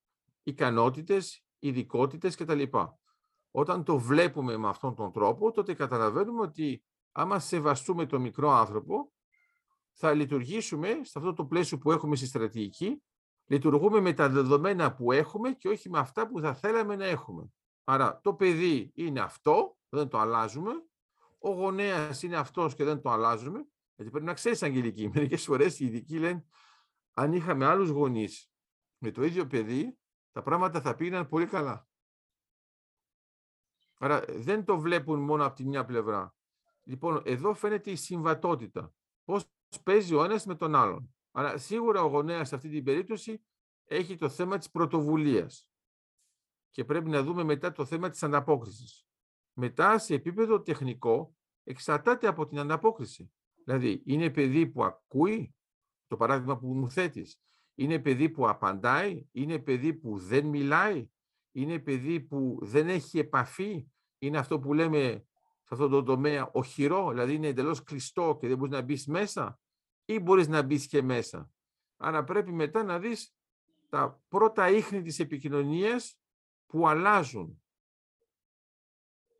ικανότητες, 0.43 1.45
ειδικότητες 1.59 2.35
κτλ. 2.35 2.63
Όταν 3.51 3.83
το 3.83 3.99
βλέπουμε 3.99 4.57
με 4.57 4.67
αυτόν 4.67 4.95
τον 4.95 5.11
τρόπο, 5.11 5.51
τότε 5.51 5.73
καταλαβαίνουμε 5.73 6.41
ότι 6.41 6.83
άμα 7.11 7.39
σεβαστούμε 7.39 8.05
τον 8.05 8.21
μικρό 8.21 8.49
άνθρωπο, 8.49 9.11
θα 9.93 10.13
λειτουργήσουμε 10.13 10.99
σε 11.03 11.19
αυτό 11.19 11.33
το 11.33 11.45
πλαίσιο 11.45 11.77
που 11.77 11.91
έχουμε 11.91 12.15
στη 12.15 12.25
στρατηγική, 12.25 13.01
Λειτουργούμε 13.51 13.99
με 13.99 14.13
τα 14.13 14.29
δεδομένα 14.29 14.93
που 14.93 15.11
έχουμε 15.11 15.51
και 15.51 15.67
όχι 15.69 15.89
με 15.89 15.99
αυτά 15.99 16.27
που 16.27 16.39
θα 16.39 16.53
θέλαμε 16.53 16.95
να 16.95 17.05
έχουμε. 17.05 17.53
Άρα 17.83 18.19
το 18.23 18.33
παιδί 18.33 18.91
είναι 18.95 19.19
αυτό, 19.19 19.77
δεν 19.89 20.07
το 20.07 20.17
αλλάζουμε. 20.17 20.71
Ο 21.39 21.49
γονέας 21.49 22.23
είναι 22.23 22.37
αυτός 22.37 22.75
και 22.75 22.83
δεν 22.83 23.01
το 23.01 23.09
αλλάζουμε. 23.09 23.67
Γιατί 23.95 24.11
πρέπει 24.11 24.25
να 24.25 24.33
ξέρεις 24.33 24.63
Αγγελική. 24.63 25.09
Μερικές 25.13 25.43
φορές 25.43 25.79
οι 25.79 25.85
ειδικοί 25.85 26.19
λένε 26.19 26.45
αν 27.13 27.33
είχαμε 27.33 27.65
άλλους 27.65 27.89
γονείς 27.89 28.51
με 28.97 29.11
το 29.11 29.23
ίδιο 29.23 29.47
παιδί, 29.47 29.97
τα 30.31 30.41
πράγματα 30.41 30.81
θα 30.81 30.95
πήγαιναν 30.95 31.27
πολύ 31.27 31.45
καλά. 31.45 31.87
Άρα 33.99 34.23
δεν 34.27 34.65
το 34.65 34.79
βλέπουν 34.79 35.19
μόνο 35.19 35.45
από 35.45 35.55
τη 35.55 35.65
μια 35.65 35.85
πλευρά. 35.85 36.35
Λοιπόν, 36.83 37.21
εδώ 37.25 37.53
φαίνεται 37.53 37.91
η 37.91 37.95
συμβατότητα. 37.95 38.93
Πώς 39.23 39.45
παίζει 39.83 40.15
ο 40.15 40.23
ένας 40.23 40.45
με 40.45 40.55
τον 40.55 40.75
άλλον. 40.75 41.15
Άρα 41.31 41.57
σίγουρα 41.57 42.03
ο 42.03 42.07
γονέας 42.07 42.47
σε 42.47 42.55
αυτή 42.55 42.69
την 42.69 42.83
περίπτωση 42.83 43.43
έχει 43.85 44.15
το 44.15 44.29
θέμα 44.29 44.57
της 44.57 44.69
πρωτοβουλίας. 44.69 45.69
Και 46.69 46.85
πρέπει 46.85 47.09
να 47.09 47.23
δούμε 47.23 47.43
μετά 47.43 47.71
το 47.71 47.85
θέμα 47.85 48.09
της 48.09 48.23
ανταπόκρισης. 48.23 49.08
Μετά, 49.61 49.97
σε 49.97 50.13
επίπεδο 50.13 50.61
τεχνικό, 50.61 51.35
εξαρτάται 51.63 52.27
από 52.27 52.47
την 52.47 52.59
ανταπόκριση. 52.59 53.31
Δηλαδή, 53.63 54.01
είναι 54.05 54.29
παιδί 54.29 54.67
που 54.67 54.83
ακούει, 54.83 55.55
το 56.07 56.17
παράδειγμα 56.17 56.57
που 56.57 56.67
μου 56.67 56.89
θέτεις, 56.89 57.41
είναι 57.75 57.99
παιδί 57.99 58.29
που 58.29 58.49
απαντάει, 58.49 59.27
είναι 59.31 59.59
παιδί 59.59 59.93
που 59.93 60.17
δεν 60.17 60.45
μιλάει, 60.45 61.09
είναι 61.51 61.79
παιδί 61.79 62.19
που 62.19 62.59
δεν 62.61 62.89
έχει 62.89 63.19
επαφή, 63.19 63.87
είναι 64.17 64.37
αυτό 64.37 64.59
που 64.59 64.73
λέμε 64.73 65.25
σε 65.63 65.73
αυτό 65.73 65.87
το 65.87 66.03
τομέα 66.03 66.49
οχυρό, 66.51 67.09
δηλαδή 67.09 67.33
είναι 67.33 67.47
εντελώς 67.47 67.83
κλειστό 67.83 68.37
και 68.41 68.47
δεν 68.47 68.57
μπορείς 68.57 68.73
να 68.73 68.81
μπεις 68.81 69.07
μέσα 69.07 69.59
ή 70.05 70.19
μπορείς 70.19 70.47
να 70.47 70.61
μπεις 70.61 70.87
και 70.87 71.01
μέσα. 71.01 71.51
Άρα 71.97 72.23
πρέπει 72.23 72.51
μετά 72.51 72.83
να 72.83 72.99
δεις 72.99 73.33
τα 73.89 74.21
πρώτα 74.27 74.69
ίχνη 74.69 75.01
της 75.01 75.19
επικοινωνίας 75.19 76.19
που 76.65 76.87
αλλάζουν 76.87 77.63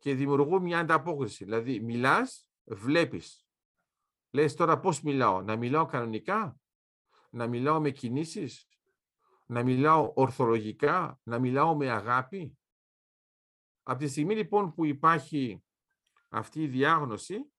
και 0.00 0.14
δημιουργούν 0.14 0.62
μια 0.62 0.78
ανταπόκριση. 0.78 1.44
Δηλαδή 1.44 1.80
μιλάς, 1.80 2.48
βλέπεις. 2.64 3.46
Λες 4.30 4.54
τώρα 4.54 4.80
πώς 4.80 5.02
μιλάω, 5.02 5.42
να 5.42 5.56
μιλάω 5.56 5.86
κανονικά, 5.86 6.60
να 7.30 7.46
μιλάω 7.46 7.80
με 7.80 7.90
κινήσεις, 7.90 8.68
να 9.46 9.62
μιλάω 9.62 10.12
ορθολογικά, 10.14 11.20
να 11.22 11.38
μιλάω 11.38 11.76
με 11.76 11.90
αγάπη. 11.90 12.58
Από 13.82 13.98
τη 13.98 14.08
στιγμή 14.08 14.34
λοιπόν 14.34 14.74
που 14.74 14.84
υπάρχει 14.84 15.64
αυτή 16.28 16.62
η 16.62 16.68
διάγνωση, 16.68 17.52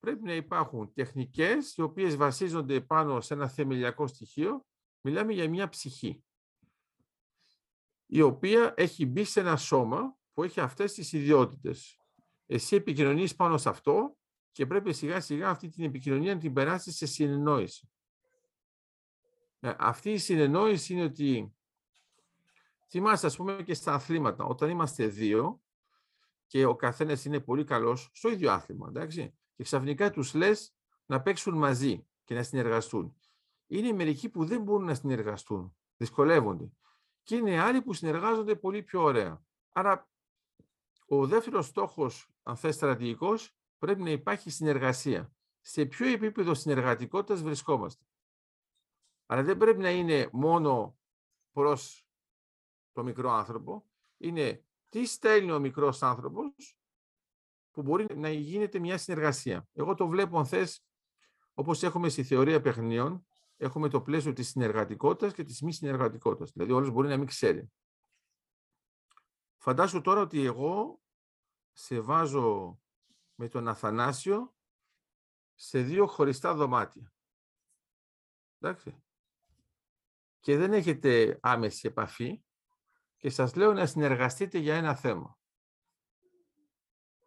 πρέπει 0.00 0.24
να 0.24 0.34
υπάρχουν 0.34 0.92
τεχνικές 0.92 1.76
οι 1.76 1.82
οποίες 1.82 2.16
βασίζονται 2.16 2.80
πάνω 2.80 3.20
σε 3.20 3.34
ένα 3.34 3.48
θεμελιακό 3.48 4.06
στοιχείο. 4.06 4.66
Μιλάμε 5.00 5.32
για 5.32 5.48
μια 5.48 5.68
ψυχή, 5.68 6.24
η 8.06 8.20
οποία 8.20 8.74
έχει 8.76 9.06
μπει 9.06 9.24
σε 9.24 9.40
ένα 9.40 9.56
σώμα 9.56 10.17
που 10.38 10.44
έχει 10.44 10.60
αυτές 10.60 10.92
τις 10.92 11.12
ιδιότητες. 11.12 12.00
Εσύ 12.46 12.76
επικοινωνείς 12.76 13.34
πάνω 13.34 13.58
σε 13.58 13.68
αυτό 13.68 14.16
και 14.52 14.66
πρέπει 14.66 14.92
σιγά 14.92 15.20
σιγά 15.20 15.48
αυτή 15.48 15.68
την 15.68 15.84
επικοινωνία 15.84 16.34
να 16.34 16.40
την 16.40 16.52
περάσεις 16.52 16.96
σε 16.96 17.06
συνεννόηση. 17.06 17.90
Ε, 19.60 19.74
αυτή 19.78 20.10
η 20.10 20.18
συνεννόηση 20.18 20.92
είναι 20.92 21.02
ότι 21.02 21.56
θυμάστε 22.88 23.26
ας 23.26 23.36
πούμε 23.36 23.62
και 23.62 23.74
στα 23.74 23.92
αθλήματα, 23.94 24.44
όταν 24.44 24.70
είμαστε 24.70 25.06
δύο 25.06 25.60
και 26.46 26.64
ο 26.64 26.76
καθένας 26.76 27.24
είναι 27.24 27.40
πολύ 27.40 27.64
καλός 27.64 28.10
στο 28.12 28.28
ίδιο 28.28 28.50
άθλημα, 28.50 28.88
εντάξει, 28.88 29.34
και 29.54 29.62
ξαφνικά 29.62 30.10
τους 30.10 30.34
λες 30.34 30.74
να 31.06 31.22
παίξουν 31.22 31.58
μαζί 31.58 32.06
και 32.24 32.34
να 32.34 32.42
συνεργαστούν. 32.42 33.16
Είναι 33.66 33.92
μερικοί 33.92 34.28
που 34.28 34.44
δεν 34.44 34.62
μπορούν 34.62 34.86
να 34.86 34.94
συνεργαστούν, 34.94 35.76
δυσκολεύονται. 35.96 36.72
Και 37.22 37.36
είναι 37.36 37.60
άλλοι 37.60 37.82
που 37.82 37.92
συνεργάζονται 37.92 38.54
πολύ 38.54 38.82
πιο 38.82 39.02
ωραία. 39.02 39.42
Άρα, 39.72 40.08
ο 41.10 41.26
δεύτερος 41.26 41.66
στόχος, 41.66 42.28
αν 42.42 42.56
θες 42.56 42.74
στρατηγικός, 42.74 43.56
πρέπει 43.78 44.02
να 44.02 44.10
υπάρχει 44.10 44.50
συνεργασία. 44.50 45.32
Σε 45.60 45.86
ποιο 45.86 46.06
επίπεδο 46.06 46.54
συνεργατικότητας 46.54 47.42
βρισκόμαστε; 47.42 48.04
Αλλά 49.26 49.42
δεν 49.42 49.56
πρέπει 49.56 49.80
να 49.80 49.90
είναι 49.90 50.28
μόνο 50.32 50.98
προς 51.52 52.06
το 52.92 53.02
μικρό 53.02 53.30
άνθρωπο. 53.30 53.86
Είναι 54.16 54.64
τι 54.88 55.06
στέλνει 55.06 55.50
ο 55.50 55.58
μικρός 55.58 56.02
άνθρωπος 56.02 56.78
που 57.70 57.82
μπορεί 57.82 58.16
να 58.16 58.30
γίνεται 58.30 58.78
μια 58.78 58.98
συνεργασία. 58.98 59.68
Εγώ 59.72 59.94
το 59.94 60.06
βλέπω, 60.06 60.38
αν 60.38 60.46
θες, 60.46 60.84
όπως 61.54 61.82
έχουμε 61.82 62.08
στη 62.08 62.24
θεωρία 62.24 62.60
παιχνίων, 62.60 63.26
έχουμε 63.56 63.88
το 63.88 64.00
πλαίσιο 64.00 64.32
της 64.32 64.48
συνεργατικότητας 64.48 65.32
και 65.32 65.44
της 65.44 65.62
μη 65.62 65.72
συνεργατικότητας. 65.72 66.52
Δηλαδή, 66.52 66.72
όλος 66.72 66.90
μπορεί 66.90 67.08
να 67.08 67.16
μην 67.16 67.26
ξέρει. 67.26 67.72
Φαντάσου 69.68 70.00
τώρα 70.00 70.20
ότι 70.20 70.44
εγώ 70.44 71.02
σε 71.72 72.00
βάζω 72.00 72.80
με 73.34 73.48
τον 73.48 73.68
Αθανάσιο 73.68 74.54
σε 75.54 75.80
δύο 75.82 76.06
χωριστά 76.06 76.54
δωμάτια. 76.54 77.12
Εντάξει 78.58 79.02
και 80.40 80.56
δεν 80.56 80.72
έχετε 80.72 81.38
άμεση 81.42 81.88
επαφή 81.88 82.44
και 83.16 83.30
σας 83.30 83.54
λέω 83.54 83.72
να 83.72 83.86
συνεργαστείτε 83.86 84.58
για 84.58 84.76
ένα 84.76 84.94
θέμα. 84.94 85.38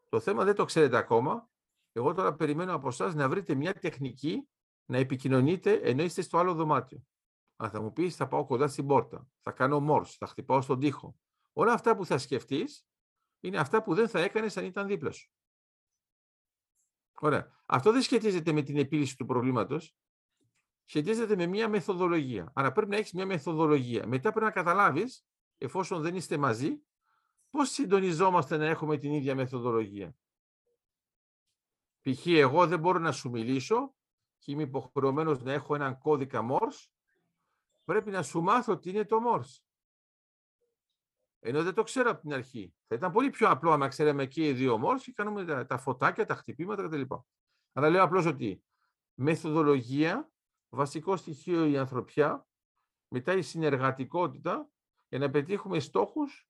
Το 0.09 0.19
θέμα 0.19 0.43
δεν 0.43 0.55
το 0.55 0.65
ξέρετε 0.65 0.97
ακόμα. 0.97 1.49
Εγώ 1.91 2.13
τώρα 2.13 2.35
περιμένω 2.35 2.73
από 2.73 2.87
εσά 2.87 3.13
να 3.13 3.29
βρείτε 3.29 3.55
μια 3.55 3.73
τεχνική 3.73 4.49
να 4.85 4.97
επικοινωνείτε 4.97 5.73
ενώ 5.73 6.03
είστε 6.03 6.21
στο 6.21 6.37
άλλο 6.37 6.53
δωμάτιο. 6.53 7.05
Αν 7.55 7.69
θα 7.69 7.81
μου 7.81 7.93
πεις 7.93 8.15
θα 8.15 8.27
πάω 8.27 8.45
κοντά 8.45 8.67
στην 8.67 8.87
πόρτα, 8.87 9.27
θα 9.39 9.51
κάνω 9.51 9.79
μόρς, 9.79 10.15
θα 10.15 10.27
χτυπάω 10.27 10.61
στον 10.61 10.79
τοίχο. 10.79 11.15
Όλα 11.53 11.73
αυτά 11.73 11.95
που 11.95 12.05
θα 12.05 12.17
σκεφτείς 12.17 12.87
είναι 13.39 13.57
αυτά 13.57 13.83
που 13.83 13.93
δεν 13.93 14.09
θα 14.09 14.19
έκανες 14.19 14.57
αν 14.57 14.65
ήταν 14.65 14.87
δίπλα 14.87 15.11
σου. 15.11 15.31
Ωραία. 17.19 17.51
Αυτό 17.65 17.91
δεν 17.91 18.01
σχετίζεται 18.01 18.51
με 18.51 18.61
την 18.61 18.77
επίλυση 18.77 19.17
του 19.17 19.25
προβλήματος, 19.25 19.95
σχετίζεται 20.83 21.35
με 21.35 21.45
μια 21.45 21.69
μεθοδολογία. 21.69 22.51
Άρα 22.55 22.71
πρέπει 22.71 22.89
να 22.89 22.97
έχεις 22.97 23.13
μια 23.13 23.25
μεθοδολογία. 23.25 24.07
Μετά 24.07 24.29
πρέπει 24.29 24.45
να 24.45 24.51
καταλάβεις, 24.51 25.25
εφόσον 25.57 26.01
δεν 26.01 26.15
είστε 26.15 26.37
μαζί, 26.37 26.83
πώς 27.49 27.69
συντονιζόμαστε 27.69 28.57
να 28.57 28.65
έχουμε 28.65 28.97
την 28.97 29.13
ίδια 29.13 29.35
μεθοδολογία. 29.35 30.15
Π.χ. 32.01 32.25
εγώ 32.25 32.67
δεν 32.67 32.79
μπορώ 32.79 32.99
να 32.99 33.11
σου 33.11 33.29
μιλήσω 33.29 33.95
και 34.37 34.51
είμαι 34.51 34.63
υποχρεωμένος 34.63 35.41
να 35.41 35.51
έχω 35.51 35.75
έναν 35.75 35.97
κώδικα 35.97 36.47
Morse, 36.49 36.89
πρέπει 37.83 38.11
να 38.11 38.23
σου 38.23 38.41
μάθω 38.41 38.77
τι 38.77 38.89
είναι 38.89 39.05
το 39.05 39.17
Morse. 39.27 39.70
Ενώ 41.43 41.63
δεν 41.63 41.73
το 41.73 41.83
ξέρω 41.83 42.09
από 42.09 42.21
την 42.21 42.33
αρχή. 42.33 42.73
Θα 42.87 42.95
ήταν 42.95 43.11
πολύ 43.11 43.29
πιο 43.29 43.49
απλό 43.49 43.71
αν 43.71 43.89
ξέραμε 43.89 44.25
και 44.25 44.47
οι 44.47 44.53
δύο 44.53 44.81
Morse 44.83 45.01
και 45.01 45.11
κάνουμε 45.11 45.65
τα, 45.65 45.77
φωτάκια, 45.77 46.25
τα 46.25 46.35
χτυπήματα 46.35 46.87
κτλ. 46.87 47.01
Αλλά 47.73 47.89
λέω 47.89 48.03
απλώς 48.03 48.25
ότι 48.25 48.63
μεθοδολογία 49.13 50.31
βασικό 50.69 51.15
στοιχείο 51.15 51.65
η 51.65 51.77
ανθρωπιά, 51.77 52.47
μετά 53.07 53.33
η 53.33 53.41
συνεργατικότητα, 53.41 54.69
για 55.07 55.19
να 55.19 55.29
πετύχουμε 55.29 55.79
στόχους 55.79 56.47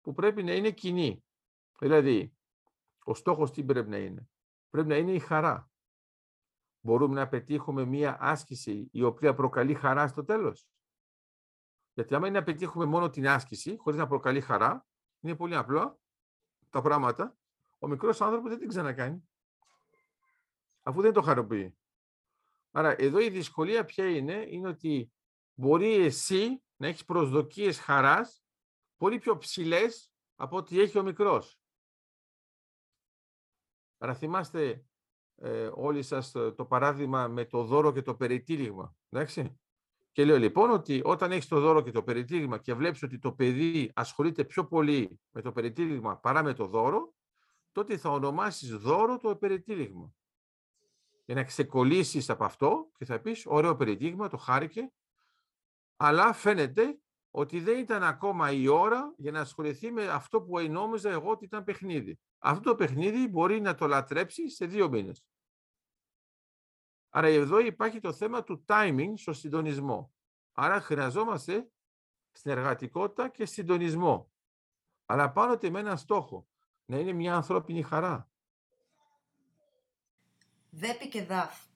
που 0.00 0.12
πρέπει 0.12 0.42
να 0.42 0.52
είναι 0.52 0.70
κοινοί. 0.70 1.24
Δηλαδή, 1.78 2.36
ο 3.04 3.14
στόχος 3.14 3.50
τι 3.50 3.64
πρέπει 3.64 3.88
να 3.88 3.98
είναι. 3.98 4.28
Πρέπει 4.70 4.88
να 4.88 4.96
είναι 4.96 5.12
η 5.12 5.18
χαρά. 5.18 5.70
Μπορούμε 6.80 7.14
να 7.14 7.28
πετύχουμε 7.28 7.84
μία 7.84 8.16
άσκηση 8.20 8.88
η 8.92 9.02
οποία 9.02 9.34
προκαλεί 9.34 9.74
χαρά 9.74 10.08
στο 10.08 10.24
τέλος; 10.24 10.68
Γιατί 11.94 12.14
άμα 12.14 12.26
είναι 12.26 12.38
να 12.38 12.44
πετύχουμε 12.44 12.84
μόνο 12.84 13.10
την 13.10 13.28
άσκηση, 13.28 13.76
χωρίς 13.76 13.98
να 13.98 14.06
προκαλεί 14.06 14.40
χαρά, 14.40 14.86
είναι 15.20 15.36
πολύ 15.36 15.54
απλό 15.56 16.00
τα 16.70 16.80
πράγματα. 16.80 17.36
Ο 17.78 17.88
μικρός 17.88 18.20
άνθρωπος 18.20 18.50
δεν 18.50 18.58
την 18.58 18.68
ξανακάνει. 18.68 19.28
Αφού 20.82 21.00
δεν 21.00 21.12
το 21.12 21.22
χαροποιεί. 21.22 21.78
Άρα 22.70 22.94
εδώ 22.98 23.20
η 23.20 23.30
δυσκολία 23.30 23.84
ποια 23.84 24.08
είναι, 24.08 24.46
είναι 24.48 24.68
ότι 24.68 25.12
μπορεί 25.54 25.94
εσύ 25.94 26.62
να 26.76 26.86
έχεις 26.86 27.04
προσδοκίες 27.04 27.80
χαράς 27.80 28.44
πολύ 28.96 29.18
πιο 29.18 29.36
ψηλές 29.36 30.12
από 30.34 30.56
ό,τι 30.56 30.80
έχει 30.80 30.98
ο 30.98 31.02
μικρός. 31.02 31.60
Άρα 33.98 34.14
θυμάστε 34.14 34.84
ε, 35.34 35.70
όλοι 35.74 36.02
σας 36.02 36.30
το, 36.30 36.66
παράδειγμα 36.68 37.28
με 37.28 37.44
το 37.44 37.62
δώρο 37.64 37.92
και 37.92 38.02
το 38.02 38.14
περιτύλιγμα. 38.14 38.96
Εντάξει; 39.08 39.60
Και 40.12 40.24
λέω 40.24 40.38
λοιπόν 40.38 40.70
ότι 40.70 41.00
όταν 41.04 41.32
έχεις 41.32 41.48
το 41.48 41.60
δώρο 41.60 41.80
και 41.80 41.90
το 41.90 42.02
περιτύλιγμα 42.02 42.58
και 42.58 42.74
βλέπεις 42.74 43.02
ότι 43.02 43.18
το 43.18 43.32
παιδί 43.32 43.90
ασχολείται 43.94 44.44
πιο 44.44 44.66
πολύ 44.66 45.20
με 45.30 45.42
το 45.42 45.52
περιτύλιγμα 45.52 46.16
παρά 46.16 46.42
με 46.42 46.52
το 46.52 46.66
δώρο, 46.66 47.14
τότε 47.72 47.96
θα 47.96 48.10
ονομάσεις 48.10 48.70
δώρο 48.76 49.16
το 49.16 49.36
περιτύλιγμα 49.36 50.12
για 51.30 51.34
να 51.34 51.44
ξεκολλήσεις 51.44 52.30
από 52.30 52.44
αυτό 52.44 52.90
και 52.96 53.04
θα 53.04 53.20
πεις 53.20 53.46
ωραίο 53.46 53.76
περιτύγμα, 53.76 54.28
το 54.28 54.36
χάρηκε, 54.36 54.92
αλλά 55.96 56.32
φαίνεται 56.32 56.98
ότι 57.30 57.60
δεν 57.60 57.78
ήταν 57.78 58.02
ακόμα 58.02 58.52
η 58.52 58.68
ώρα 58.68 59.14
για 59.16 59.30
να 59.30 59.40
ασχοληθεί 59.40 59.90
με 59.90 60.08
αυτό 60.08 60.42
που 60.42 60.60
νόμιζα 60.60 61.10
εγώ 61.10 61.30
ότι 61.30 61.44
ήταν 61.44 61.64
παιχνίδι. 61.64 62.18
Αυτό 62.38 62.70
το 62.70 62.74
παιχνίδι 62.74 63.28
μπορεί 63.28 63.60
να 63.60 63.74
το 63.74 63.86
λατρέψεις 63.86 64.54
σε 64.54 64.66
δύο 64.66 64.88
μήνες. 64.88 65.24
Άρα 67.10 67.26
εδώ 67.26 67.58
υπάρχει 67.58 68.00
το 68.00 68.12
θέμα 68.12 68.44
του 68.44 68.64
timing 68.68 69.12
στο 69.16 69.32
συντονισμό. 69.32 70.12
Άρα 70.52 70.80
χρειαζόμαστε 70.80 71.70
συνεργατικότητα 72.32 73.28
και 73.28 73.46
συντονισμό. 73.46 74.30
Αλλά 75.06 75.32
πάνω 75.32 75.58
με 75.70 75.78
έναν 75.78 75.98
στόχο, 75.98 76.46
να 76.84 76.98
είναι 76.98 77.12
μια 77.12 77.34
ανθρώπινη 77.34 77.82
χαρά. 77.82 78.30
Δέπη 80.70 81.08
και 81.08 81.24
δάφ. 81.24 81.68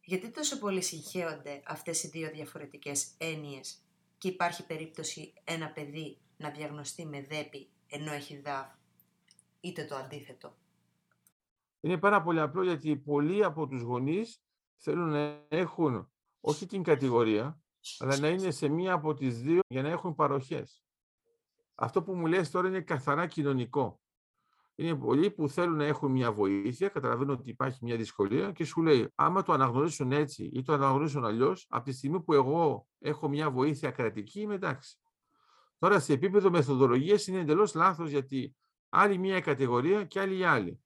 Γιατί 0.00 0.30
τόσο 0.30 0.58
πολύ 0.58 0.82
συγχέονται 0.82 1.62
αυτές 1.66 2.02
οι 2.02 2.08
δύο 2.08 2.30
διαφορετικές 2.30 3.14
έννοιες 3.18 3.84
και 4.18 4.28
υπάρχει 4.28 4.66
περίπτωση 4.66 5.34
ένα 5.44 5.70
παιδί 5.70 6.18
να 6.36 6.50
διαγνωστεί 6.50 7.06
με 7.06 7.22
δέπη 7.22 7.70
ενώ 7.86 8.12
έχει 8.12 8.40
δάφ, 8.40 8.72
είτε 9.60 9.84
το 9.84 9.96
αντίθετο; 9.96 10.56
Είναι 11.80 11.98
πάρα 11.98 12.22
πολύ 12.22 12.40
απλό 12.40 12.62
γιατί 12.62 12.96
πολλοί 12.96 13.44
από 13.44 13.66
τους 13.66 13.82
γονείς 13.82 14.42
θέλουν 14.76 15.08
να 15.08 15.46
έχουν 15.48 16.12
όχι 16.40 16.66
την 16.66 16.82
κατηγορία, 16.82 17.60
αλλά 17.98 18.18
να 18.18 18.28
είναι 18.28 18.50
σε 18.50 18.68
μία 18.68 18.92
από 18.92 19.14
τις 19.14 19.42
δύο 19.42 19.60
για 19.68 19.82
να 19.82 19.88
έχουν 19.88 20.14
παροχές. 20.14 20.84
Αυτό 21.74 22.02
που 22.02 22.14
μου 22.14 22.26
λες 22.26 22.50
τώρα 22.50 22.68
είναι 22.68 22.80
καθαρά 22.80 23.26
κοινωνικό. 23.26 24.00
Είναι 24.74 24.96
πολλοί 24.96 25.30
που 25.30 25.48
θέλουν 25.48 25.76
να 25.76 25.84
έχουν 25.84 26.10
μια 26.10 26.32
βοήθεια, 26.32 26.88
καταλαβαίνουν 26.88 27.34
ότι 27.34 27.50
υπάρχει 27.50 27.78
μια 27.82 27.96
δυσκολία 27.96 28.52
και 28.52 28.64
σου 28.64 28.82
λέει, 28.82 29.12
άμα 29.14 29.42
το 29.42 29.52
αναγνωρίσουν 29.52 30.12
έτσι 30.12 30.50
ή 30.52 30.62
το 30.62 30.72
αναγνωρίσουν 30.72 31.24
αλλιώς, 31.24 31.66
από 31.68 31.84
τη 31.84 31.92
στιγμή 31.92 32.22
που 32.22 32.32
εγώ 32.32 32.86
έχω 32.98 33.28
μια 33.28 33.50
βοήθεια 33.50 33.90
κρατική, 33.90 34.40
είμαι 34.40 34.54
εντάξει. 34.54 34.98
Τώρα, 35.78 36.00
σε 36.00 36.12
επίπεδο 36.12 36.50
μεθοδολογίας 36.50 37.26
είναι 37.26 37.38
εντελώς 37.38 37.74
λάθος 37.74 38.10
γιατί 38.10 38.56
άλλη 38.88 39.18
μια 39.18 39.40
κατηγορία 39.40 40.04
και 40.04 40.20
άλλη 40.20 40.38
η 40.38 40.44
άλλη. 40.44 40.80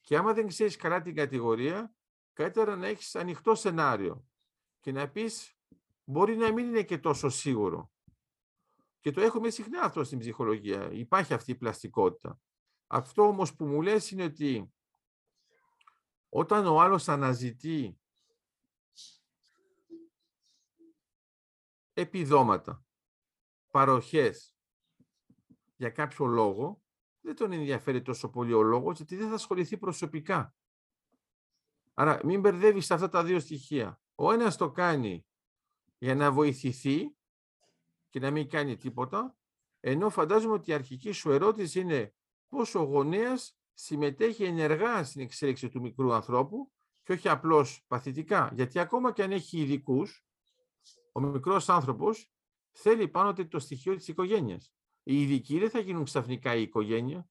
Και 0.00 0.16
άμα 0.16 0.32
δεν 0.32 0.46
ξέρεις 0.46 0.76
καλά 0.76 1.02
την 1.02 1.14
κατηγορία, 1.14 1.94
καλύτερα 2.32 2.76
να 2.76 2.86
έχεις 2.86 3.16
ανοιχτό 3.16 3.54
σενάριο 3.54 4.24
και 4.80 4.92
να 4.92 5.10
πεις, 5.10 5.58
μπορεί 6.04 6.36
να 6.36 6.52
μην 6.52 6.66
είναι 6.66 6.82
και 6.82 6.98
τόσο 6.98 7.28
σίγουρο. 7.28 7.90
Και 9.00 9.10
το 9.10 9.20
έχουμε 9.20 9.50
συχνά 9.50 9.82
αυτό 9.82 10.04
στην 10.04 10.18
ψυχολογία. 10.18 10.90
Υπάρχει 10.92 11.34
αυτή 11.34 11.50
η 11.50 11.56
πλαστικότητα. 11.56 12.40
Αυτό 12.86 13.22
όμως 13.22 13.54
που 13.54 13.66
μου 13.66 13.82
λες 13.82 14.10
είναι 14.10 14.24
ότι 14.24 14.72
όταν 16.28 16.66
ο 16.66 16.80
άλλος 16.80 17.08
αναζητεί 17.08 18.00
επιδόματα, 21.92 22.84
παροχές 23.70 24.56
για 25.76 25.90
κάποιο 25.90 26.26
λόγο, 26.26 26.79
δεν 27.20 27.34
τον 27.34 27.52
ενδιαφέρει 27.52 28.02
τόσο 28.02 28.30
πολύ 28.30 28.52
ο 28.52 28.62
λόγος, 28.62 28.96
γιατί 28.96 29.16
δεν 29.16 29.28
θα 29.28 29.34
ασχοληθεί 29.34 29.76
προσωπικά. 29.76 30.54
Άρα 31.94 32.20
μην 32.24 32.40
μπερδεύεις 32.40 32.90
αυτά 32.90 33.08
τα 33.08 33.24
δύο 33.24 33.40
στοιχεία. 33.40 34.00
Ο 34.14 34.32
ένας 34.32 34.56
το 34.56 34.70
κάνει 34.70 35.26
για 35.98 36.14
να 36.14 36.32
βοηθηθεί 36.32 37.14
και 38.08 38.20
να 38.20 38.30
μην 38.30 38.48
κάνει 38.48 38.76
τίποτα, 38.76 39.36
ενώ 39.80 40.10
φαντάζομαι 40.10 40.54
ότι 40.54 40.70
η 40.70 40.74
αρχική 40.74 41.12
σου 41.12 41.30
ερώτηση 41.30 41.80
είναι 41.80 42.14
πώς 42.48 42.74
ο 42.74 42.82
γονέας 42.82 43.58
συμμετέχει 43.72 44.44
ενεργά 44.44 45.04
στην 45.04 45.20
εξέλιξη 45.20 45.68
του 45.68 45.80
μικρού 45.80 46.12
ανθρώπου 46.12 46.72
και 47.02 47.12
όχι 47.12 47.28
απλώς 47.28 47.84
παθητικά. 47.86 48.50
Γιατί 48.54 48.78
ακόμα 48.78 49.12
και 49.12 49.22
αν 49.22 49.32
έχει 49.32 49.58
ειδικούς, 49.58 50.24
ο 51.12 51.20
μικρός 51.20 51.68
άνθρωπος 51.68 52.32
θέλει 52.70 53.08
πάνω 53.08 53.32
το 53.32 53.58
στοιχείο 53.58 53.96
της 53.96 54.08
οικογένειας. 54.08 54.72
Οι 55.02 55.22
ειδικοί 55.22 55.58
δεν 55.58 55.70
θα 55.70 55.78
γίνουν 55.78 56.04
ξαφνικά 56.04 56.54
η 56.54 56.62
οικογένεια. 56.62 57.28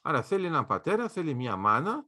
Άρα 0.00 0.22
θέλει 0.22 0.46
έναν 0.46 0.66
πατέρα, 0.66 1.08
θέλει 1.08 1.34
μια 1.34 1.56
μάνα 1.56 2.06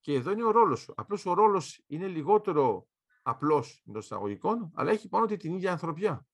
και 0.00 0.14
εδώ 0.14 0.30
είναι 0.30 0.44
ο 0.44 0.50
ρόλος 0.50 0.80
σου. 0.80 0.92
Απλώς 0.96 1.26
ο 1.26 1.32
ρόλος 1.32 1.82
είναι 1.86 2.06
λιγότερο 2.06 2.88
απλός 3.22 3.82
εντός 3.88 4.04
εισαγωγικών, 4.04 4.70
αλλά 4.74 4.90
έχει 4.90 5.08
πάνω 5.08 5.26
την 5.26 5.54
ίδια 5.54 5.72
ανθρωπιά. 5.72 6.26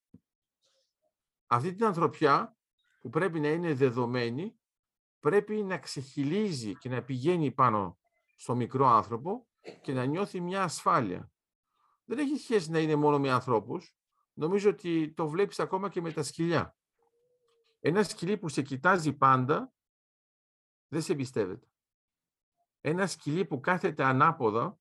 Αυτή 1.47 1.75
την 1.75 1.85
ανθρωπιά 1.85 2.57
που 3.01 3.09
πρέπει 3.09 3.41
να 3.41 3.49
είναι 3.49 3.75
δεδομένη 3.75 4.61
πρέπει 5.21 5.63
να 5.63 5.79
ξεχυλίζει 5.79 6.77
και 6.77 6.89
να 6.89 7.03
πηγαίνει 7.03 7.51
πάνω 7.51 7.99
στο 8.37 8.55
μικρό 8.55 8.87
άνθρωπο 8.87 9.49
και 9.83 9.93
να 9.93 10.05
νιώθει 10.05 10.41
μια 10.41 10.63
ασφάλεια. 10.63 11.33
Δεν 12.05 12.19
έχει 12.19 12.37
σχέση 12.37 12.71
να 12.71 12.79
είναι 12.79 12.97
μόνο 12.97 13.19
με 13.19 13.31
ανθρώπους. 13.31 13.97
Νομίζω 14.33 14.71
ότι 14.71 15.13
το 15.13 15.29
βλέπεις 15.29 15.61
ακόμα 15.61 15.89
και 15.89 16.01
με 16.01 16.13
τα 16.13 16.23
σκυλιά. 16.23 16.77
Ένα 17.81 18.03
σκυλί 18.03 18.39
που 18.39 18.49
σε 18.49 18.63
κοιτάζει 18.63 19.13
πάντα 19.13 19.73
δεν 20.89 21.03
σε 21.03 21.13
εμπιστεύεται. 21.13 21.67
Ένα 22.81 23.07
σκυλί 23.07 23.45
που 23.45 23.61
κάθεται 23.61 24.05
ανάποδα 24.05 24.79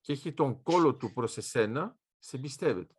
και 0.00 0.12
έχει 0.12 0.32
τον 0.32 0.62
κόλο 0.62 0.96
του 0.96 1.12
προς 1.12 1.36
εσένα, 1.36 1.98
σε 2.18 2.36
εμπιστεύεται. 2.36 2.94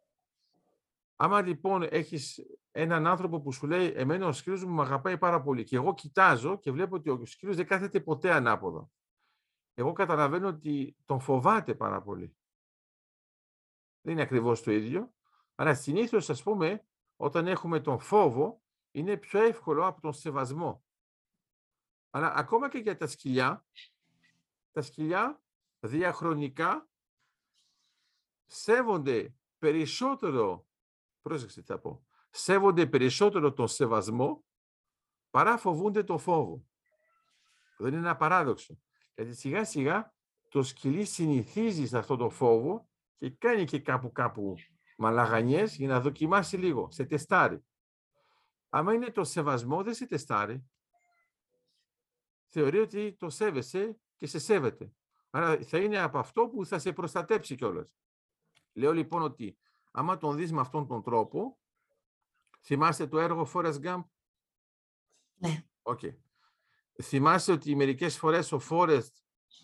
Άμα 1.16 1.42
λοιπόν 1.42 1.84
έχεις 1.84 2.46
έναν 2.72 3.08
άνθρωπο 3.08 3.42
που 3.42 3.52
σου 3.52 3.68
λέει 3.68 3.94
εμένα 3.96 4.28
ο 4.28 4.32
σκύλος 4.32 4.64
μου 4.64 4.74
με 4.74 4.82
αγαπάει 4.82 5.18
πάρα 5.18 5.42
πολύ 5.42 5.64
και 5.64 5.76
εγώ 5.76 5.94
κοιτάζω 5.94 6.60
και 6.60 6.72
βλέπω 6.72 6.96
ότι 6.96 7.10
ο 7.10 7.26
σκύλος 7.26 7.56
δεν 7.56 7.68
κάθεται 7.68 8.00
ποτέ 8.00 8.34
ανάποδα. 8.34 8.90
Εγώ 9.74 9.94
καταλαβαίνω 9.94 10.48
ότι 10.48 10.98
τον 11.06 11.20
φοβάται 11.20 11.76
πάρα 11.76 12.02
πολύ. 12.02 12.38
Δεν 14.02 14.14
είναι 14.14 14.22
ακριβώς 14.22 14.62
το 14.62 14.72
ίδιο. 14.72 15.14
Αλλά 15.56 15.76
συνήθως, 15.76 16.30
ας 16.30 16.44
πούμε, 16.44 16.88
όταν 17.16 17.48
έχουμε 17.48 17.80
τον 17.80 18.00
φόβο, 18.00 18.62
είναι 18.96 19.18
πιο 19.18 19.44
εύκολο 19.44 19.86
από 19.86 20.02
τον 20.02 20.14
σεβασμό. 20.14 20.84
Αλλά 22.10 22.34
ακόμα 22.34 22.70
και 22.70 22.78
για 22.78 22.98
τα 22.98 23.08
σκυλιά, 23.08 23.66
τα 24.72 24.82
σκυλιά 24.82 25.42
διαχρονικά 25.80 26.90
σέβονται 28.46 29.36
περισσότερο 29.58 30.66
πρόσεξε 31.22 31.62
τι 31.62 31.66
θα 31.66 31.80
πω, 31.80 32.06
σέβονται 32.30 32.88
περισσότερο 32.88 33.54
τον 33.54 33.68
σεβασμό 33.68 34.46
παρά 35.30 35.58
φοβούνται 35.58 36.04
το 36.04 36.18
φόβο. 36.18 36.66
Δεν 37.78 37.88
είναι 37.88 38.02
ένα 38.02 38.16
παράδοξο. 38.16 38.80
Γιατί 39.16 39.34
σιγά 39.34 39.66
σιγά 39.66 40.14
το 40.50 40.64
σκυλί 40.64 41.06
συνηθίζει 41.06 41.88
σε 41.88 41.98
αυτό 41.98 42.16
το 42.16 42.30
φόβο 42.30 42.90
και 43.18 43.30
κάνει 43.30 43.64
και 43.64 43.80
κάπου 43.80 44.12
κάπου 44.12 44.56
μαλαγανιές 44.98 45.76
για 45.76 45.88
να 45.88 46.02
δοκιμάσει 46.02 46.58
λίγο, 46.58 46.92
σε 46.92 47.06
τεστάρει. 47.06 47.66
Άμα 48.76 48.94
είναι 48.94 49.12
το 49.12 49.24
σεβασμό, 49.24 49.84
δεν 49.84 49.94
σε 49.94 50.06
τεστάρει. 50.06 50.70
Θεωρεί 52.46 52.80
ότι 52.80 53.14
το 53.14 53.30
σέβεσαι 53.30 54.00
και 54.16 54.28
σε 54.28 54.40
σέβεται. 54.40 54.92
Άρα 55.30 55.64
θα 55.64 55.78
είναι 55.78 56.00
από 56.00 56.18
αυτό 56.18 56.48
που 56.48 56.66
θα 56.66 56.80
σε 56.80 56.94
προστατέψει 56.94 57.56
κιόλας. 57.56 57.96
Λέω 58.74 58.94
λοιπόν 58.94 59.22
ότι 59.22 59.58
άμα 59.92 60.18
τον 60.18 60.36
δεις 60.36 60.52
με 60.52 60.62
αυτόν 60.62 60.88
τον 60.88 61.04
τρόπο, 61.04 61.60
θυμάστε 62.62 63.08
το 63.08 63.20
έργο 63.20 63.50
Forrest 63.54 63.82
Gump; 63.82 64.04
Ναι. 65.36 65.66
Okay. 65.82 66.16
Θυμάστε 67.04 67.52
ότι 67.52 67.76
μερικές 67.76 68.18
φορές 68.18 68.52
ο 68.52 68.62
Forrest 68.70 69.14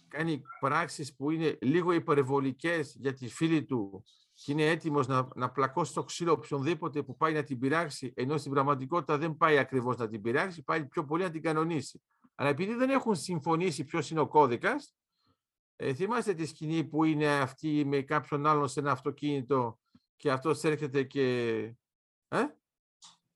κάνει 0.08 0.42
πράξεις 0.60 1.16
που 1.16 1.32
είναι 1.32 1.58
λίγο 1.62 1.92
υπερβολικές 1.92 2.96
για 2.96 3.14
τη 3.14 3.28
φίλη 3.28 3.66
του 3.66 4.04
και 4.44 4.52
είναι 4.52 4.70
έτοιμος 4.70 5.08
να, 5.08 5.28
να 5.36 5.52
πλακώσει 5.52 5.94
το 5.94 6.04
ξύλο 6.04 6.32
οποιονδήποτε 6.32 7.04
που 7.04 7.18
πάει 7.18 7.34
να 7.34 7.44
την 7.44 7.60
πειράξει, 7.60 8.14
ενώ 8.16 8.38
στην 8.38 8.52
πραγματικότητα 8.52 9.18
δεν 9.18 9.38
πάει 9.38 9.58
ακριβώς 9.58 9.98
να 9.98 10.08
την 10.08 10.22
πειράξει, 10.22 10.64
πάει 10.64 10.86
πιο 10.86 11.06
πολύ 11.06 11.24
να 11.24 11.32
την 11.32 11.42
κανονίσει. 11.42 12.02
Αλλά 12.36 12.50
επειδή 12.50 12.74
δεν 12.74 12.90
έχουν 12.90 13.16
συμφωνήσει 13.16 13.84
ποιος 13.84 14.10
είναι 14.10 14.20
ο 14.20 14.28
κώδικας, 14.28 14.96
ε, 15.76 15.94
θυμάστε 15.94 16.34
τη 16.34 16.46
σκηνή 16.46 16.84
που 16.84 17.04
είναι 17.04 17.40
αυτή 17.40 17.86
με 17.86 18.02
κάποιον 18.02 18.46
άλλον 18.46 18.68
σε 18.68 18.80
ένα 18.80 18.92
αυτοκίνητο 18.92 19.80
και 20.16 20.32
αυτός 20.32 20.64
έρχεται 20.64 21.04
και 21.04 21.58
ε; 22.28 22.46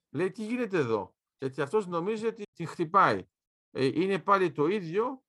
λέει 0.09 0.31
τι 0.31 0.45
γίνεται 0.45 0.77
εδώ; 0.77 1.15
Γιατί 1.37 1.61
αυτός 1.61 1.87
νομίζει 1.87 2.25
ότι 2.25 2.43
την 2.53 2.67
χτυπάει. 2.67 3.27
Ε, 3.71 3.85
είναι 3.85 4.19
πάλι 4.19 4.51
το 4.51 4.67
ίδιο 4.67 5.23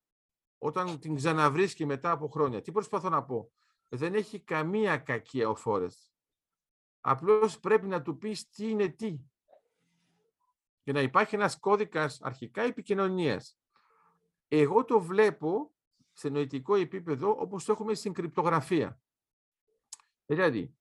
όταν 0.58 0.98
την 0.98 1.14
ξαναβρίσκει 1.14 1.86
μετά 1.86 2.10
από 2.10 2.28
χρόνια. 2.28 2.60
Τι 2.60 2.72
προσπαθώ 2.72 3.08
να 3.08 3.24
πω; 3.24 3.52
Δεν 3.88 4.14
έχει 4.14 4.40
καμία 4.40 4.99
κακία 4.99 5.49
ο 5.49 5.55
Φόρεστ. 5.55 5.99
Απλώς 7.01 7.61
πρέπει 7.61 7.87
να 7.87 8.03
του 8.03 8.18
πεις 8.18 8.49
τι 8.49 8.70
είναι 8.70 8.88
τι. 8.88 9.18
Και 10.83 10.92
να 10.92 11.01
υπάρχει 11.01 11.35
ένας 11.35 11.59
κώδικας 11.59 12.20
αρχικά 12.22 12.62
επικοινωνίας. 12.62 13.59
Εγώ 14.49 14.85
το 14.85 15.01
βλέπω 15.01 15.72
σε 16.12 16.29
νοητικό 16.29 16.75
επίπεδο 16.75 17.37
όπως 17.38 17.64
το 17.64 17.72
έχουμε 17.72 17.94
στην 17.94 18.12
κρυπτογραφία. 18.12 19.01
Δηλαδή, 20.27 20.77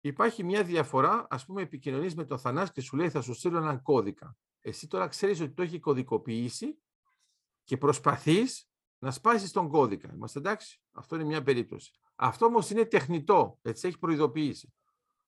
υπάρχει 0.00 0.44
μια 0.44 0.64
διαφορά, 0.64 1.26
ας 1.30 1.44
πούμε, 1.44 1.62
επικοινωνείς 1.62 2.14
με 2.14 2.24
τον 2.24 2.38
Θανάση 2.38 2.72
και 2.72 2.80
σου 2.80 2.96
λέει 2.96 3.10
θα 3.10 3.20
σου 3.20 3.34
στείλω 3.34 3.58
έναν 3.58 3.82
κώδικα. 3.82 4.36
Εσύ 4.60 4.86
τώρα 4.86 5.08
ξέρεις 5.08 5.40
ότι 5.40 5.52
το 5.52 5.62
έχει 5.62 5.80
κωδικοποιήσει 5.80 6.78
και 7.64 7.76
προσπαθείς 7.76 8.68
να 8.98 9.10
σπάσεις 9.10 9.52
τον 9.52 9.68
κώδικα. 9.68 10.12
Είμαστε 10.14 10.38
εντάξει, 10.38 10.80
αυτό 10.92 11.14
είναι 11.14 11.24
μια 11.24 11.42
περίπτωση. 11.42 11.92
Αυτό 12.16 12.46
όμως 12.46 12.70
είναι 12.70 12.84
τεχνητό, 12.84 13.58
έτσι 13.62 13.86
έχει 13.86 13.98
προειδοποιήσει. 13.98 14.74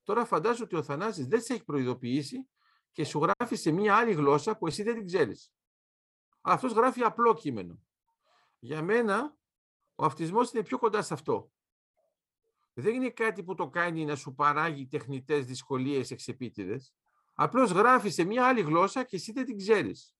Τώρα 0.02 0.24
φαντάζομαι 0.24 0.64
ότι 0.64 0.76
ο 0.76 0.82
Θανάσης 0.82 1.26
δεν 1.26 1.40
σε 1.40 1.52
έχει 1.52 1.64
προειδοποιήσει 1.64 2.48
και 2.92 3.04
σου 3.04 3.18
γράφει 3.18 3.56
σε 3.56 3.70
μια 3.70 3.96
άλλη 3.96 4.12
γλώσσα 4.12 4.56
που 4.56 4.66
εσύ 4.66 4.82
δεν 4.82 4.94
την 4.94 5.06
ξέρεις. 5.06 5.52
Αυτός 6.40 6.72
γράφει 6.72 7.02
απλό 7.02 7.34
κείμενο. 7.34 7.78
Για 8.58 8.82
μένα, 8.82 9.36
ο 9.94 10.04
αυτισμός 10.04 10.52
είναι 10.52 10.62
πιο 10.62 10.78
κοντά 10.78 11.02
σε 11.02 11.14
αυτό. 11.14 11.50
δεν 12.72 12.94
είναι 12.94 13.10
κάτι 13.10 13.42
που 13.44 13.54
το 13.54 13.68
κάνει 13.68 14.04
να 14.04 14.16
σου 14.16 14.34
παράγει 14.34 14.86
τεχνητές 14.86 15.46
δυσκολίες 15.46 16.10
εξεπίτηδες. 16.10 16.94
Απλώς 17.34 17.70
γράφει 17.70 18.10
σε 18.10 18.24
μια 18.24 18.46
άλλη 18.46 18.60
γλώσσα 18.60 19.04
και 19.04 19.16
εσύ 19.16 19.32
δεν 19.32 19.44
την 19.44 19.56
ξέρεις. 19.56 20.14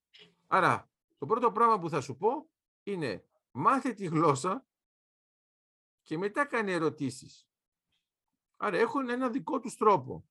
Άρα, 0.47 0.91
το 1.19 1.27
πρώτο 1.27 1.53
πράγμα 1.53 1.79
που 1.79 1.89
θα 1.89 2.01
σου 2.01 2.17
πω 2.17 2.49
είναι 2.83 3.25
μάθε 3.51 3.93
τη 3.93 4.07
γλώσσα 4.07 4.67
και 6.07 6.19
μετά 6.19 6.47
κάνει 6.47 6.73
ερωτήσεις. 6.73 7.49
Άρα 8.57 8.77
έχουν 8.77 9.09
ένα 9.09 9.31
δικό 9.31 9.61
τους 9.61 9.77
τρόπο. 9.77 10.29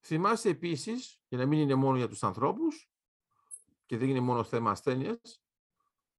Θυμάσαι 0.00 0.48
επίσης, 0.48 1.22
για 1.28 1.38
να 1.38 1.46
μην 1.46 1.58
είναι 1.58 1.74
μόνο 1.74 1.96
για 1.96 2.08
τους 2.08 2.22
ανθρώπους 2.22 2.90
και 3.86 3.96
δεν 3.96 4.08
είναι 4.08 4.20
μόνο 4.20 4.44
θέμα 4.44 4.70
ασθένειας, 4.70 5.44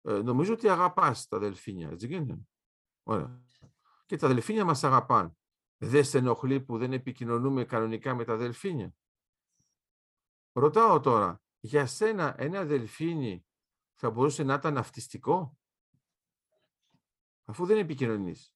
ε, 0.01 0.13
νομίζω 0.13 0.53
ότι 0.53 0.69
αγαπάς 0.69 1.27
τα 1.27 1.39
δελφίνια, 1.39 1.89
έτσι 1.89 2.08
γίνεται. 2.08 2.39
Ωραία. 3.03 3.43
Και 4.05 4.15
τα 4.15 4.27
δελφίνια 4.27 4.65
μας 4.65 4.84
αγαπάν. 4.84 5.38
Δεν 5.77 6.03
σε 6.03 6.17
ενοχλεί 6.17 6.62
που 6.62 6.77
δεν 6.77 6.93
επικοινωνούμε 6.93 7.65
κανονικά 7.65 8.15
με 8.15 8.23
τα 8.23 8.36
δελφίνια; 8.36 8.95
Ρωτάω 10.51 10.99
τώρα, 10.99 11.41
για 11.60 11.86
σένα 11.86 12.36
ένα 12.38 12.65
δελφίνι 12.65 13.45
θα 13.93 14.10
μπορούσε 14.10 14.43
να 14.43 14.53
ήταν 14.53 14.77
αυτιστικό, 14.77 15.58
αφού 17.45 17.65
δεν 17.65 17.77
επικοινωνείς. 17.77 18.55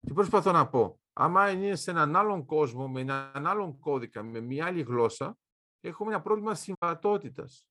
Τι 0.00 0.12
προσπαθώ 0.12 0.52
να 0.52 0.68
πω; 0.68 1.00
Άμα 1.12 1.50
είναι 1.50 1.74
σε 1.76 1.90
έναν 1.90 2.16
άλλον 2.16 2.44
κόσμο, 2.44 2.88
με 2.88 3.00
έναν 3.00 3.46
άλλον 3.46 3.78
κώδικα, 3.78 4.22
με 4.22 4.40
μια 4.40 4.66
άλλη 4.66 4.82
γλώσσα, 4.82 5.38
έχουμε 5.80 6.12
ένα 6.12 6.22
πρόβλημα 6.22 6.54
συμβατότητας. 6.54 7.66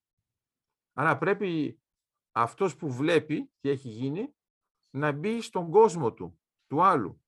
Άρα 0.94 1.18
πρέπει 1.18 1.80
αυτός 2.32 2.76
που 2.76 2.92
βλέπει 2.92 3.52
τι 3.60 3.70
έχει 3.70 3.88
γίνει, 3.88 4.36
να 4.90 5.12
μπει 5.12 5.42
στον 5.42 5.72
κόσμο 5.72 6.14
του, 6.14 6.40
του 6.68 6.84
άλλου. 6.84 7.22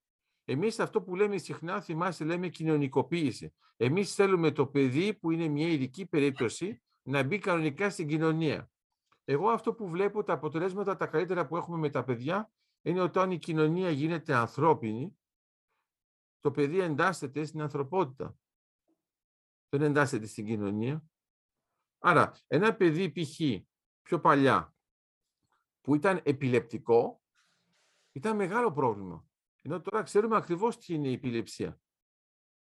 Εμείς 0.46 0.80
αυτό 0.80 1.02
που 1.02 1.16
λέμε 1.16 1.38
συχνά, 1.38 1.82
θυμάστε, 1.82 2.24
λέμε 2.24 2.48
κοινωνικοποίηση. 2.50 3.54
Εμείς 3.78 4.14
θέλουμε 4.14 4.52
το 4.52 4.68
παιδί 4.68 5.14
που 5.14 5.32
είναι 5.32 5.48
μια 5.48 5.68
ειδική 5.68 6.06
περίπτωση 6.06 6.82
να 7.02 7.24
μπει 7.24 7.40
κανονικά 7.40 7.90
στην 7.90 8.08
κοινωνία. 8.08 8.70
Εγώ 9.26 9.50
αυτό 9.50 9.74
που 9.74 9.90
βλέπω, 9.90 10.24
τα 10.24 10.34
αποτελέσματα 10.34 10.96
τα 10.96 11.08
καλύτερα 11.08 11.48
που 11.48 11.58
έχουμε 11.58 11.78
με 11.78 11.90
τα 11.90 12.04
παιδιά, 12.04 12.52
είναι 12.82 13.02
όταν 13.02 13.32
η 13.32 13.38
κοινωνία 13.38 13.90
γίνεται 13.90 14.34
ανθρώπινη, 14.34 15.18
το 16.40 16.52
παιδί 16.52 16.80
εντάσσεται 16.80 17.46
στην 17.46 17.62
ανθρωπότητα. 17.62 18.38
Δεν 19.70 19.82
εντάσσεται 19.82 20.26
στην 20.26 20.46
κοινωνία. 20.46 21.04
Άρα, 22.00 22.36
ένα 22.48 22.76
παιδί 22.76 23.12
π.χ. 23.12 23.40
πιο 24.02 24.20
παλιά, 24.20 24.76
που 25.82 25.96
ήταν 25.96 26.22
επιλεπτικό, 26.24 27.22
ήταν 28.12 28.36
μεγάλο 28.36 28.72
πρόβλημα. 28.72 29.26
Ενώ 29.62 29.82
τώρα 29.82 30.04
ξέρουμε 30.04 30.36
ακριβώς 30.36 30.78
τι 30.78 30.94
είναι 30.94 31.08
η 31.08 31.14
επιληψία. 31.14 31.80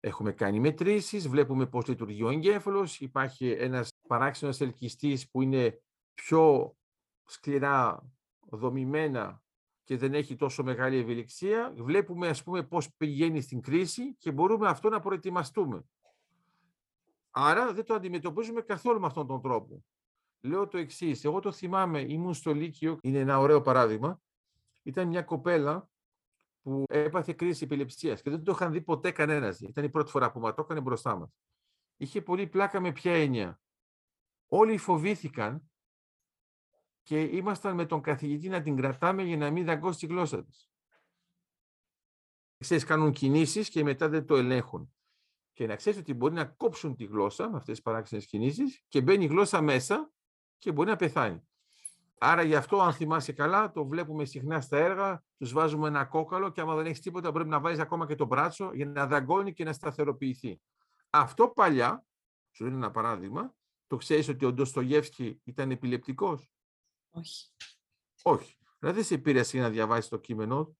Έχουμε 0.00 0.32
κάνει 0.32 0.60
μετρήσεις, 0.60 1.28
βλέπουμε 1.28 1.66
πώς 1.66 1.86
λειτουργεί 1.86 2.22
ο 2.22 2.30
εγκέφαλος, 2.30 3.00
υπάρχει 3.00 3.50
ένας 3.50 3.90
παράξενος 4.08 4.60
ελκυστής 4.60 5.30
που 5.30 5.42
είναι 5.42 5.82
πιο 6.14 6.76
σκληρά 7.24 8.10
δομημένα 8.40 9.43
και 9.84 9.96
δεν 9.96 10.14
έχει 10.14 10.36
τόσο 10.36 10.62
μεγάλη 10.62 10.96
ευελιξία. 10.96 11.74
Βλέπουμε, 11.76 12.28
ας 12.28 12.42
πούμε, 12.42 12.62
πώς 12.62 12.94
πηγαίνει 12.96 13.40
στην 13.40 13.60
κρίση 13.60 14.14
και 14.14 14.32
μπορούμε 14.32 14.68
αυτό 14.68 14.88
να 14.88 15.00
προετοιμαστούμε. 15.00 15.84
Άρα 17.30 17.72
δεν 17.72 17.84
το 17.84 17.94
αντιμετωπίζουμε 17.94 18.60
καθόλου 18.60 19.00
με 19.00 19.06
αυτόν 19.06 19.26
τον 19.26 19.42
τρόπο. 19.42 19.84
Λέω 20.40 20.68
το 20.68 20.78
εξής. 20.78 21.24
Εγώ 21.24 21.40
το 21.40 21.52
θυμάμαι, 21.52 22.00
ήμουν 22.00 22.34
στο 22.34 22.54
Λύκειο, 22.54 22.98
είναι 23.02 23.18
ένα 23.18 23.38
ωραίο 23.38 23.60
παράδειγμα. 23.60 24.20
Ήταν 24.82 25.08
μια 25.08 25.22
κοπέλα 25.22 25.88
που 26.62 26.84
έπαθε 26.88 27.32
κρίση 27.32 27.64
επιληψίας 27.64 28.22
και 28.22 28.30
δεν 28.30 28.44
το 28.44 28.52
είχαν 28.52 28.72
δει 28.72 28.80
ποτέ 28.80 29.10
κανένας. 29.10 29.60
Ήταν 29.60 29.84
η 29.84 29.90
πρώτη 29.90 30.10
φορά 30.10 30.32
που 30.32 30.40
μα 30.40 30.54
το 30.54 30.62
έκανε 30.62 30.80
μπροστά 30.80 31.16
μας. 31.16 31.30
Είχε 31.96 32.22
πολύ 32.22 32.46
πλάκα 32.46 32.80
με 32.80 32.92
ποια 32.92 33.12
έννοια. 33.12 33.60
Όλοι 34.48 34.76
φοβήθηκαν 34.76 35.70
και 37.04 37.20
ήμασταν 37.20 37.74
με 37.74 37.86
τον 37.86 38.00
καθηγητή 38.00 38.48
να 38.48 38.62
την 38.62 38.76
κρατάμε 38.76 39.22
για 39.22 39.36
να 39.36 39.50
μην 39.50 39.64
δαγκώσει 39.64 39.98
τη 39.98 40.06
γλώσσα 40.06 40.44
της. 40.44 40.68
Ξέρεις, 42.58 42.84
κάνουν 42.84 43.12
κινήσεις 43.12 43.68
και 43.68 43.82
μετά 43.82 44.08
δεν 44.08 44.26
το 44.26 44.36
ελέγχουν. 44.36 44.94
Και 45.52 45.66
να 45.66 45.76
ξέρεις 45.76 45.98
ότι 45.98 46.14
μπορεί 46.14 46.34
να 46.34 46.44
κόψουν 46.44 46.96
τη 46.96 47.04
γλώσσα 47.04 47.50
με 47.50 47.56
αυτές 47.56 47.74
τις 47.74 47.82
παράξενες 47.82 48.26
κινήσεις 48.26 48.82
και 48.88 49.02
μπαίνει 49.02 49.24
η 49.24 49.26
γλώσσα 49.26 49.60
μέσα 49.60 50.10
και 50.58 50.72
μπορεί 50.72 50.88
να 50.88 50.96
πεθάνει. 50.96 51.48
Άρα 52.18 52.42
γι' 52.42 52.54
αυτό, 52.54 52.80
αν 52.80 52.92
θυμάσαι 52.92 53.32
καλά, 53.32 53.70
το 53.70 53.86
βλέπουμε 53.86 54.24
συχνά 54.24 54.60
στα 54.60 54.76
έργα, 54.76 55.24
τους 55.38 55.52
βάζουμε 55.52 55.88
ένα 55.88 56.04
κόκαλο 56.04 56.50
και 56.50 56.60
άμα 56.60 56.74
δεν 56.74 56.86
έχεις 56.86 57.00
τίποτα 57.00 57.32
πρέπει 57.32 57.48
να 57.48 57.60
βάζεις 57.60 57.78
ακόμα 57.78 58.06
και 58.06 58.14
το 58.14 58.26
μπράτσο 58.26 58.70
για 58.74 58.86
να 58.86 59.06
δαγκώνει 59.06 59.52
και 59.52 59.64
να 59.64 59.72
σταθεροποιηθεί. 59.72 60.60
Αυτό 61.10 61.48
παλιά, 61.48 62.06
σου 62.50 62.66
είναι 62.66 62.74
ένα 62.74 62.90
παράδειγμα, 62.90 63.54
το 63.86 63.96
ξέρεις 63.96 64.28
ότι 64.28 64.44
ο 64.44 64.52
Ντοστογεύσκη 64.52 65.40
ήταν 65.44 65.70
επιλεπτικός. 65.70 66.53
Όχι. 67.14 67.50
Όχι. 68.22 68.58
Δηλαδή 68.78 68.98
δεν 68.98 69.06
σε 69.06 69.18
πήρε 69.18 69.42
να 69.52 69.70
διαβάσεις 69.70 70.08
το 70.08 70.18
κείμενό 70.18 70.76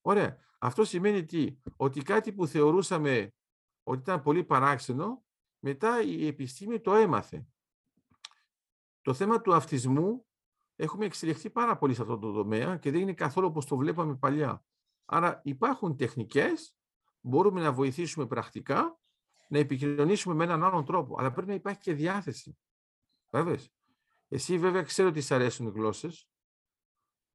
Ωραία. 0.00 0.38
Αυτό 0.58 0.84
σημαίνει 0.84 1.24
τι, 1.24 1.58
ότι 1.76 2.02
κάτι 2.02 2.32
που 2.32 2.46
θεωρούσαμε 2.46 3.34
ότι 3.82 4.00
ήταν 4.00 4.22
πολύ 4.22 4.44
παράξενο, 4.44 5.24
μετά 5.58 6.02
η 6.02 6.26
επιστήμη 6.26 6.80
το 6.80 6.94
έμαθε. 6.94 7.46
Το 9.02 9.14
θέμα 9.14 9.40
του 9.40 9.54
αυτισμού 9.54 10.26
έχουμε 10.76 11.04
εξελιχθεί 11.04 11.50
πάρα 11.50 11.76
πολύ 11.76 11.94
σε 11.94 12.02
αυτό 12.02 12.18
το 12.18 12.32
τομέα 12.32 12.76
και 12.76 12.90
δεν 12.90 13.00
είναι 13.00 13.12
καθόλου 13.12 13.46
όπως 13.46 13.66
το 13.66 13.76
βλέπαμε 13.76 14.16
παλιά. 14.16 14.64
Άρα 15.04 15.40
υπάρχουν 15.44 15.96
τεχνικές, 15.96 16.76
μπορούμε 17.20 17.60
να 17.60 17.72
βοηθήσουμε 17.72 18.26
πρακτικά, 18.26 18.98
να 19.48 19.58
επικοινωνήσουμε 19.58 20.34
με 20.34 20.44
έναν 20.44 20.64
άλλον 20.64 20.84
τρόπο, 20.84 21.16
αλλά 21.18 21.32
πρέπει 21.32 21.48
να 21.48 21.54
υπάρχει 21.54 21.80
και 21.80 21.94
διάθεση. 21.94 22.58
Βέβαια. 23.30 23.58
Εσύ 24.28 24.58
βέβαια 24.58 24.82
ξέρω 24.82 25.08
ότι 25.08 25.20
σ' 25.20 25.30
αρέσουν 25.30 25.66
οι 25.66 25.70
γλώσσες, 25.70 26.28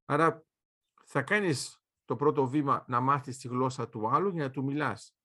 άρα 0.04 0.44
θα 1.04 1.22
κάνεις 1.22 1.82
το 2.04 2.16
πρώτο 2.16 2.46
βήμα 2.46 2.84
να 2.88 3.00
μάθεις 3.00 3.38
τη 3.38 3.48
γλώσσα 3.48 3.88
του 3.88 4.08
άλλου 4.08 4.28
για 4.28 4.44
να 4.44 4.50
του 4.50 4.64
μιλάς. 4.64 5.16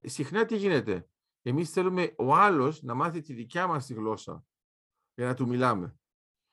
Συχνά 0.00 0.44
τι 0.44 0.56
γίνεται; 0.56 1.08
Εμείς 1.42 1.70
θέλουμε 1.70 2.14
ο 2.18 2.34
άλλος 2.34 2.82
να 2.82 2.94
μάθει 2.94 3.20
τη 3.20 3.32
δικιά 3.32 3.66
μας 3.66 3.86
τη 3.86 3.94
γλώσσα 3.94 4.44
για 5.14 5.26
να 5.26 5.34
του 5.34 5.46
μιλάμε. 5.46 5.96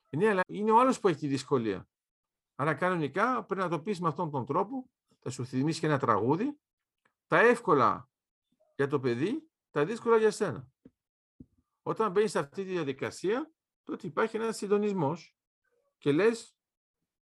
Ναι, 0.10 0.30
αλλά 0.30 0.42
είναι 0.48 0.72
ο 0.72 0.80
άλλος 0.80 1.00
που 1.00 1.08
έχει 1.08 1.20
τη 1.20 1.28
δυσκολία. 1.28 1.88
Άρα 2.56 2.74
κανονικά 2.74 3.44
πρέπει 3.44 3.62
να 3.62 3.70
το 3.70 3.82
πεις 3.82 4.00
με 4.00 4.08
αυτόν 4.08 4.32
τον 4.32 4.46
τρόπο, 4.46 4.90
θα 5.20 5.30
σου 5.30 5.46
θυμίσει 5.46 5.80
και 5.80 5.86
ένα 5.86 6.00
τραγούδι, 6.00 6.60
τα 7.28 7.40
εύκολα 7.40 8.10
για 8.76 8.88
το 8.88 9.00
παιδί, 9.00 9.50
τα 9.70 9.86
δύσκολα 9.86 10.18
για 10.18 10.32
σένα. 10.32 10.68
Όταν 11.82 12.12
μπαίνεις 12.12 12.32
σε 12.32 12.40
αυτή 12.40 12.64
τη 12.64 12.70
διαδικασία, 12.70 13.52
τότε 13.90 14.08
υπάρχει 14.08 14.36
ένας 14.38 14.58
συντονισμός 14.58 15.38
και 15.98 16.12
λες, 16.12 16.58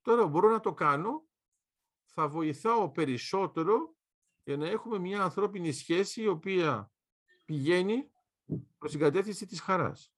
τώρα 0.02 0.28
μπορώ 0.28 0.50
να 0.50 0.60
το 0.60 0.74
κάνω, 0.74 1.28
θα 2.04 2.28
βοηθάω 2.28 2.92
περισσότερο 2.92 3.96
για 4.44 4.58
να 4.58 4.68
έχουμε 4.68 5.00
μια 5.00 5.22
ανθρώπινη 5.24 5.72
σχέση 5.72 6.22
η 6.22 6.28
οποία 6.28 6.92
πηγαίνει 7.46 8.12
προς 8.78 8.92
την 8.92 9.00
κατεύθυνση 9.00 9.46
της 9.46 9.62
χαράς. 9.62 10.14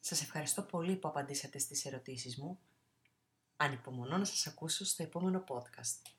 Σας 0.00 0.22
ευχαριστώ 0.22 0.62
πολύ 0.62 0.96
που 0.96 1.08
απαντήσατε 1.08 1.58
στις 1.58 1.84
ερωτήσεις 1.84 2.38
μου. 2.38 2.60
Ανυπομονώ 3.56 4.18
να 4.18 4.24
σας 4.24 4.46
ακούσω 4.46 4.84
στο 4.84 5.02
επόμενο 5.02 5.44
podcast. 5.48 6.12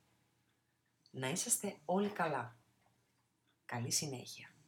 Να 1.12 1.30
είσαστε 1.30 1.80
όλοι 1.86 2.10
καλά. 2.10 2.60
Καλή 3.66 3.92
συνέχεια. 3.92 4.59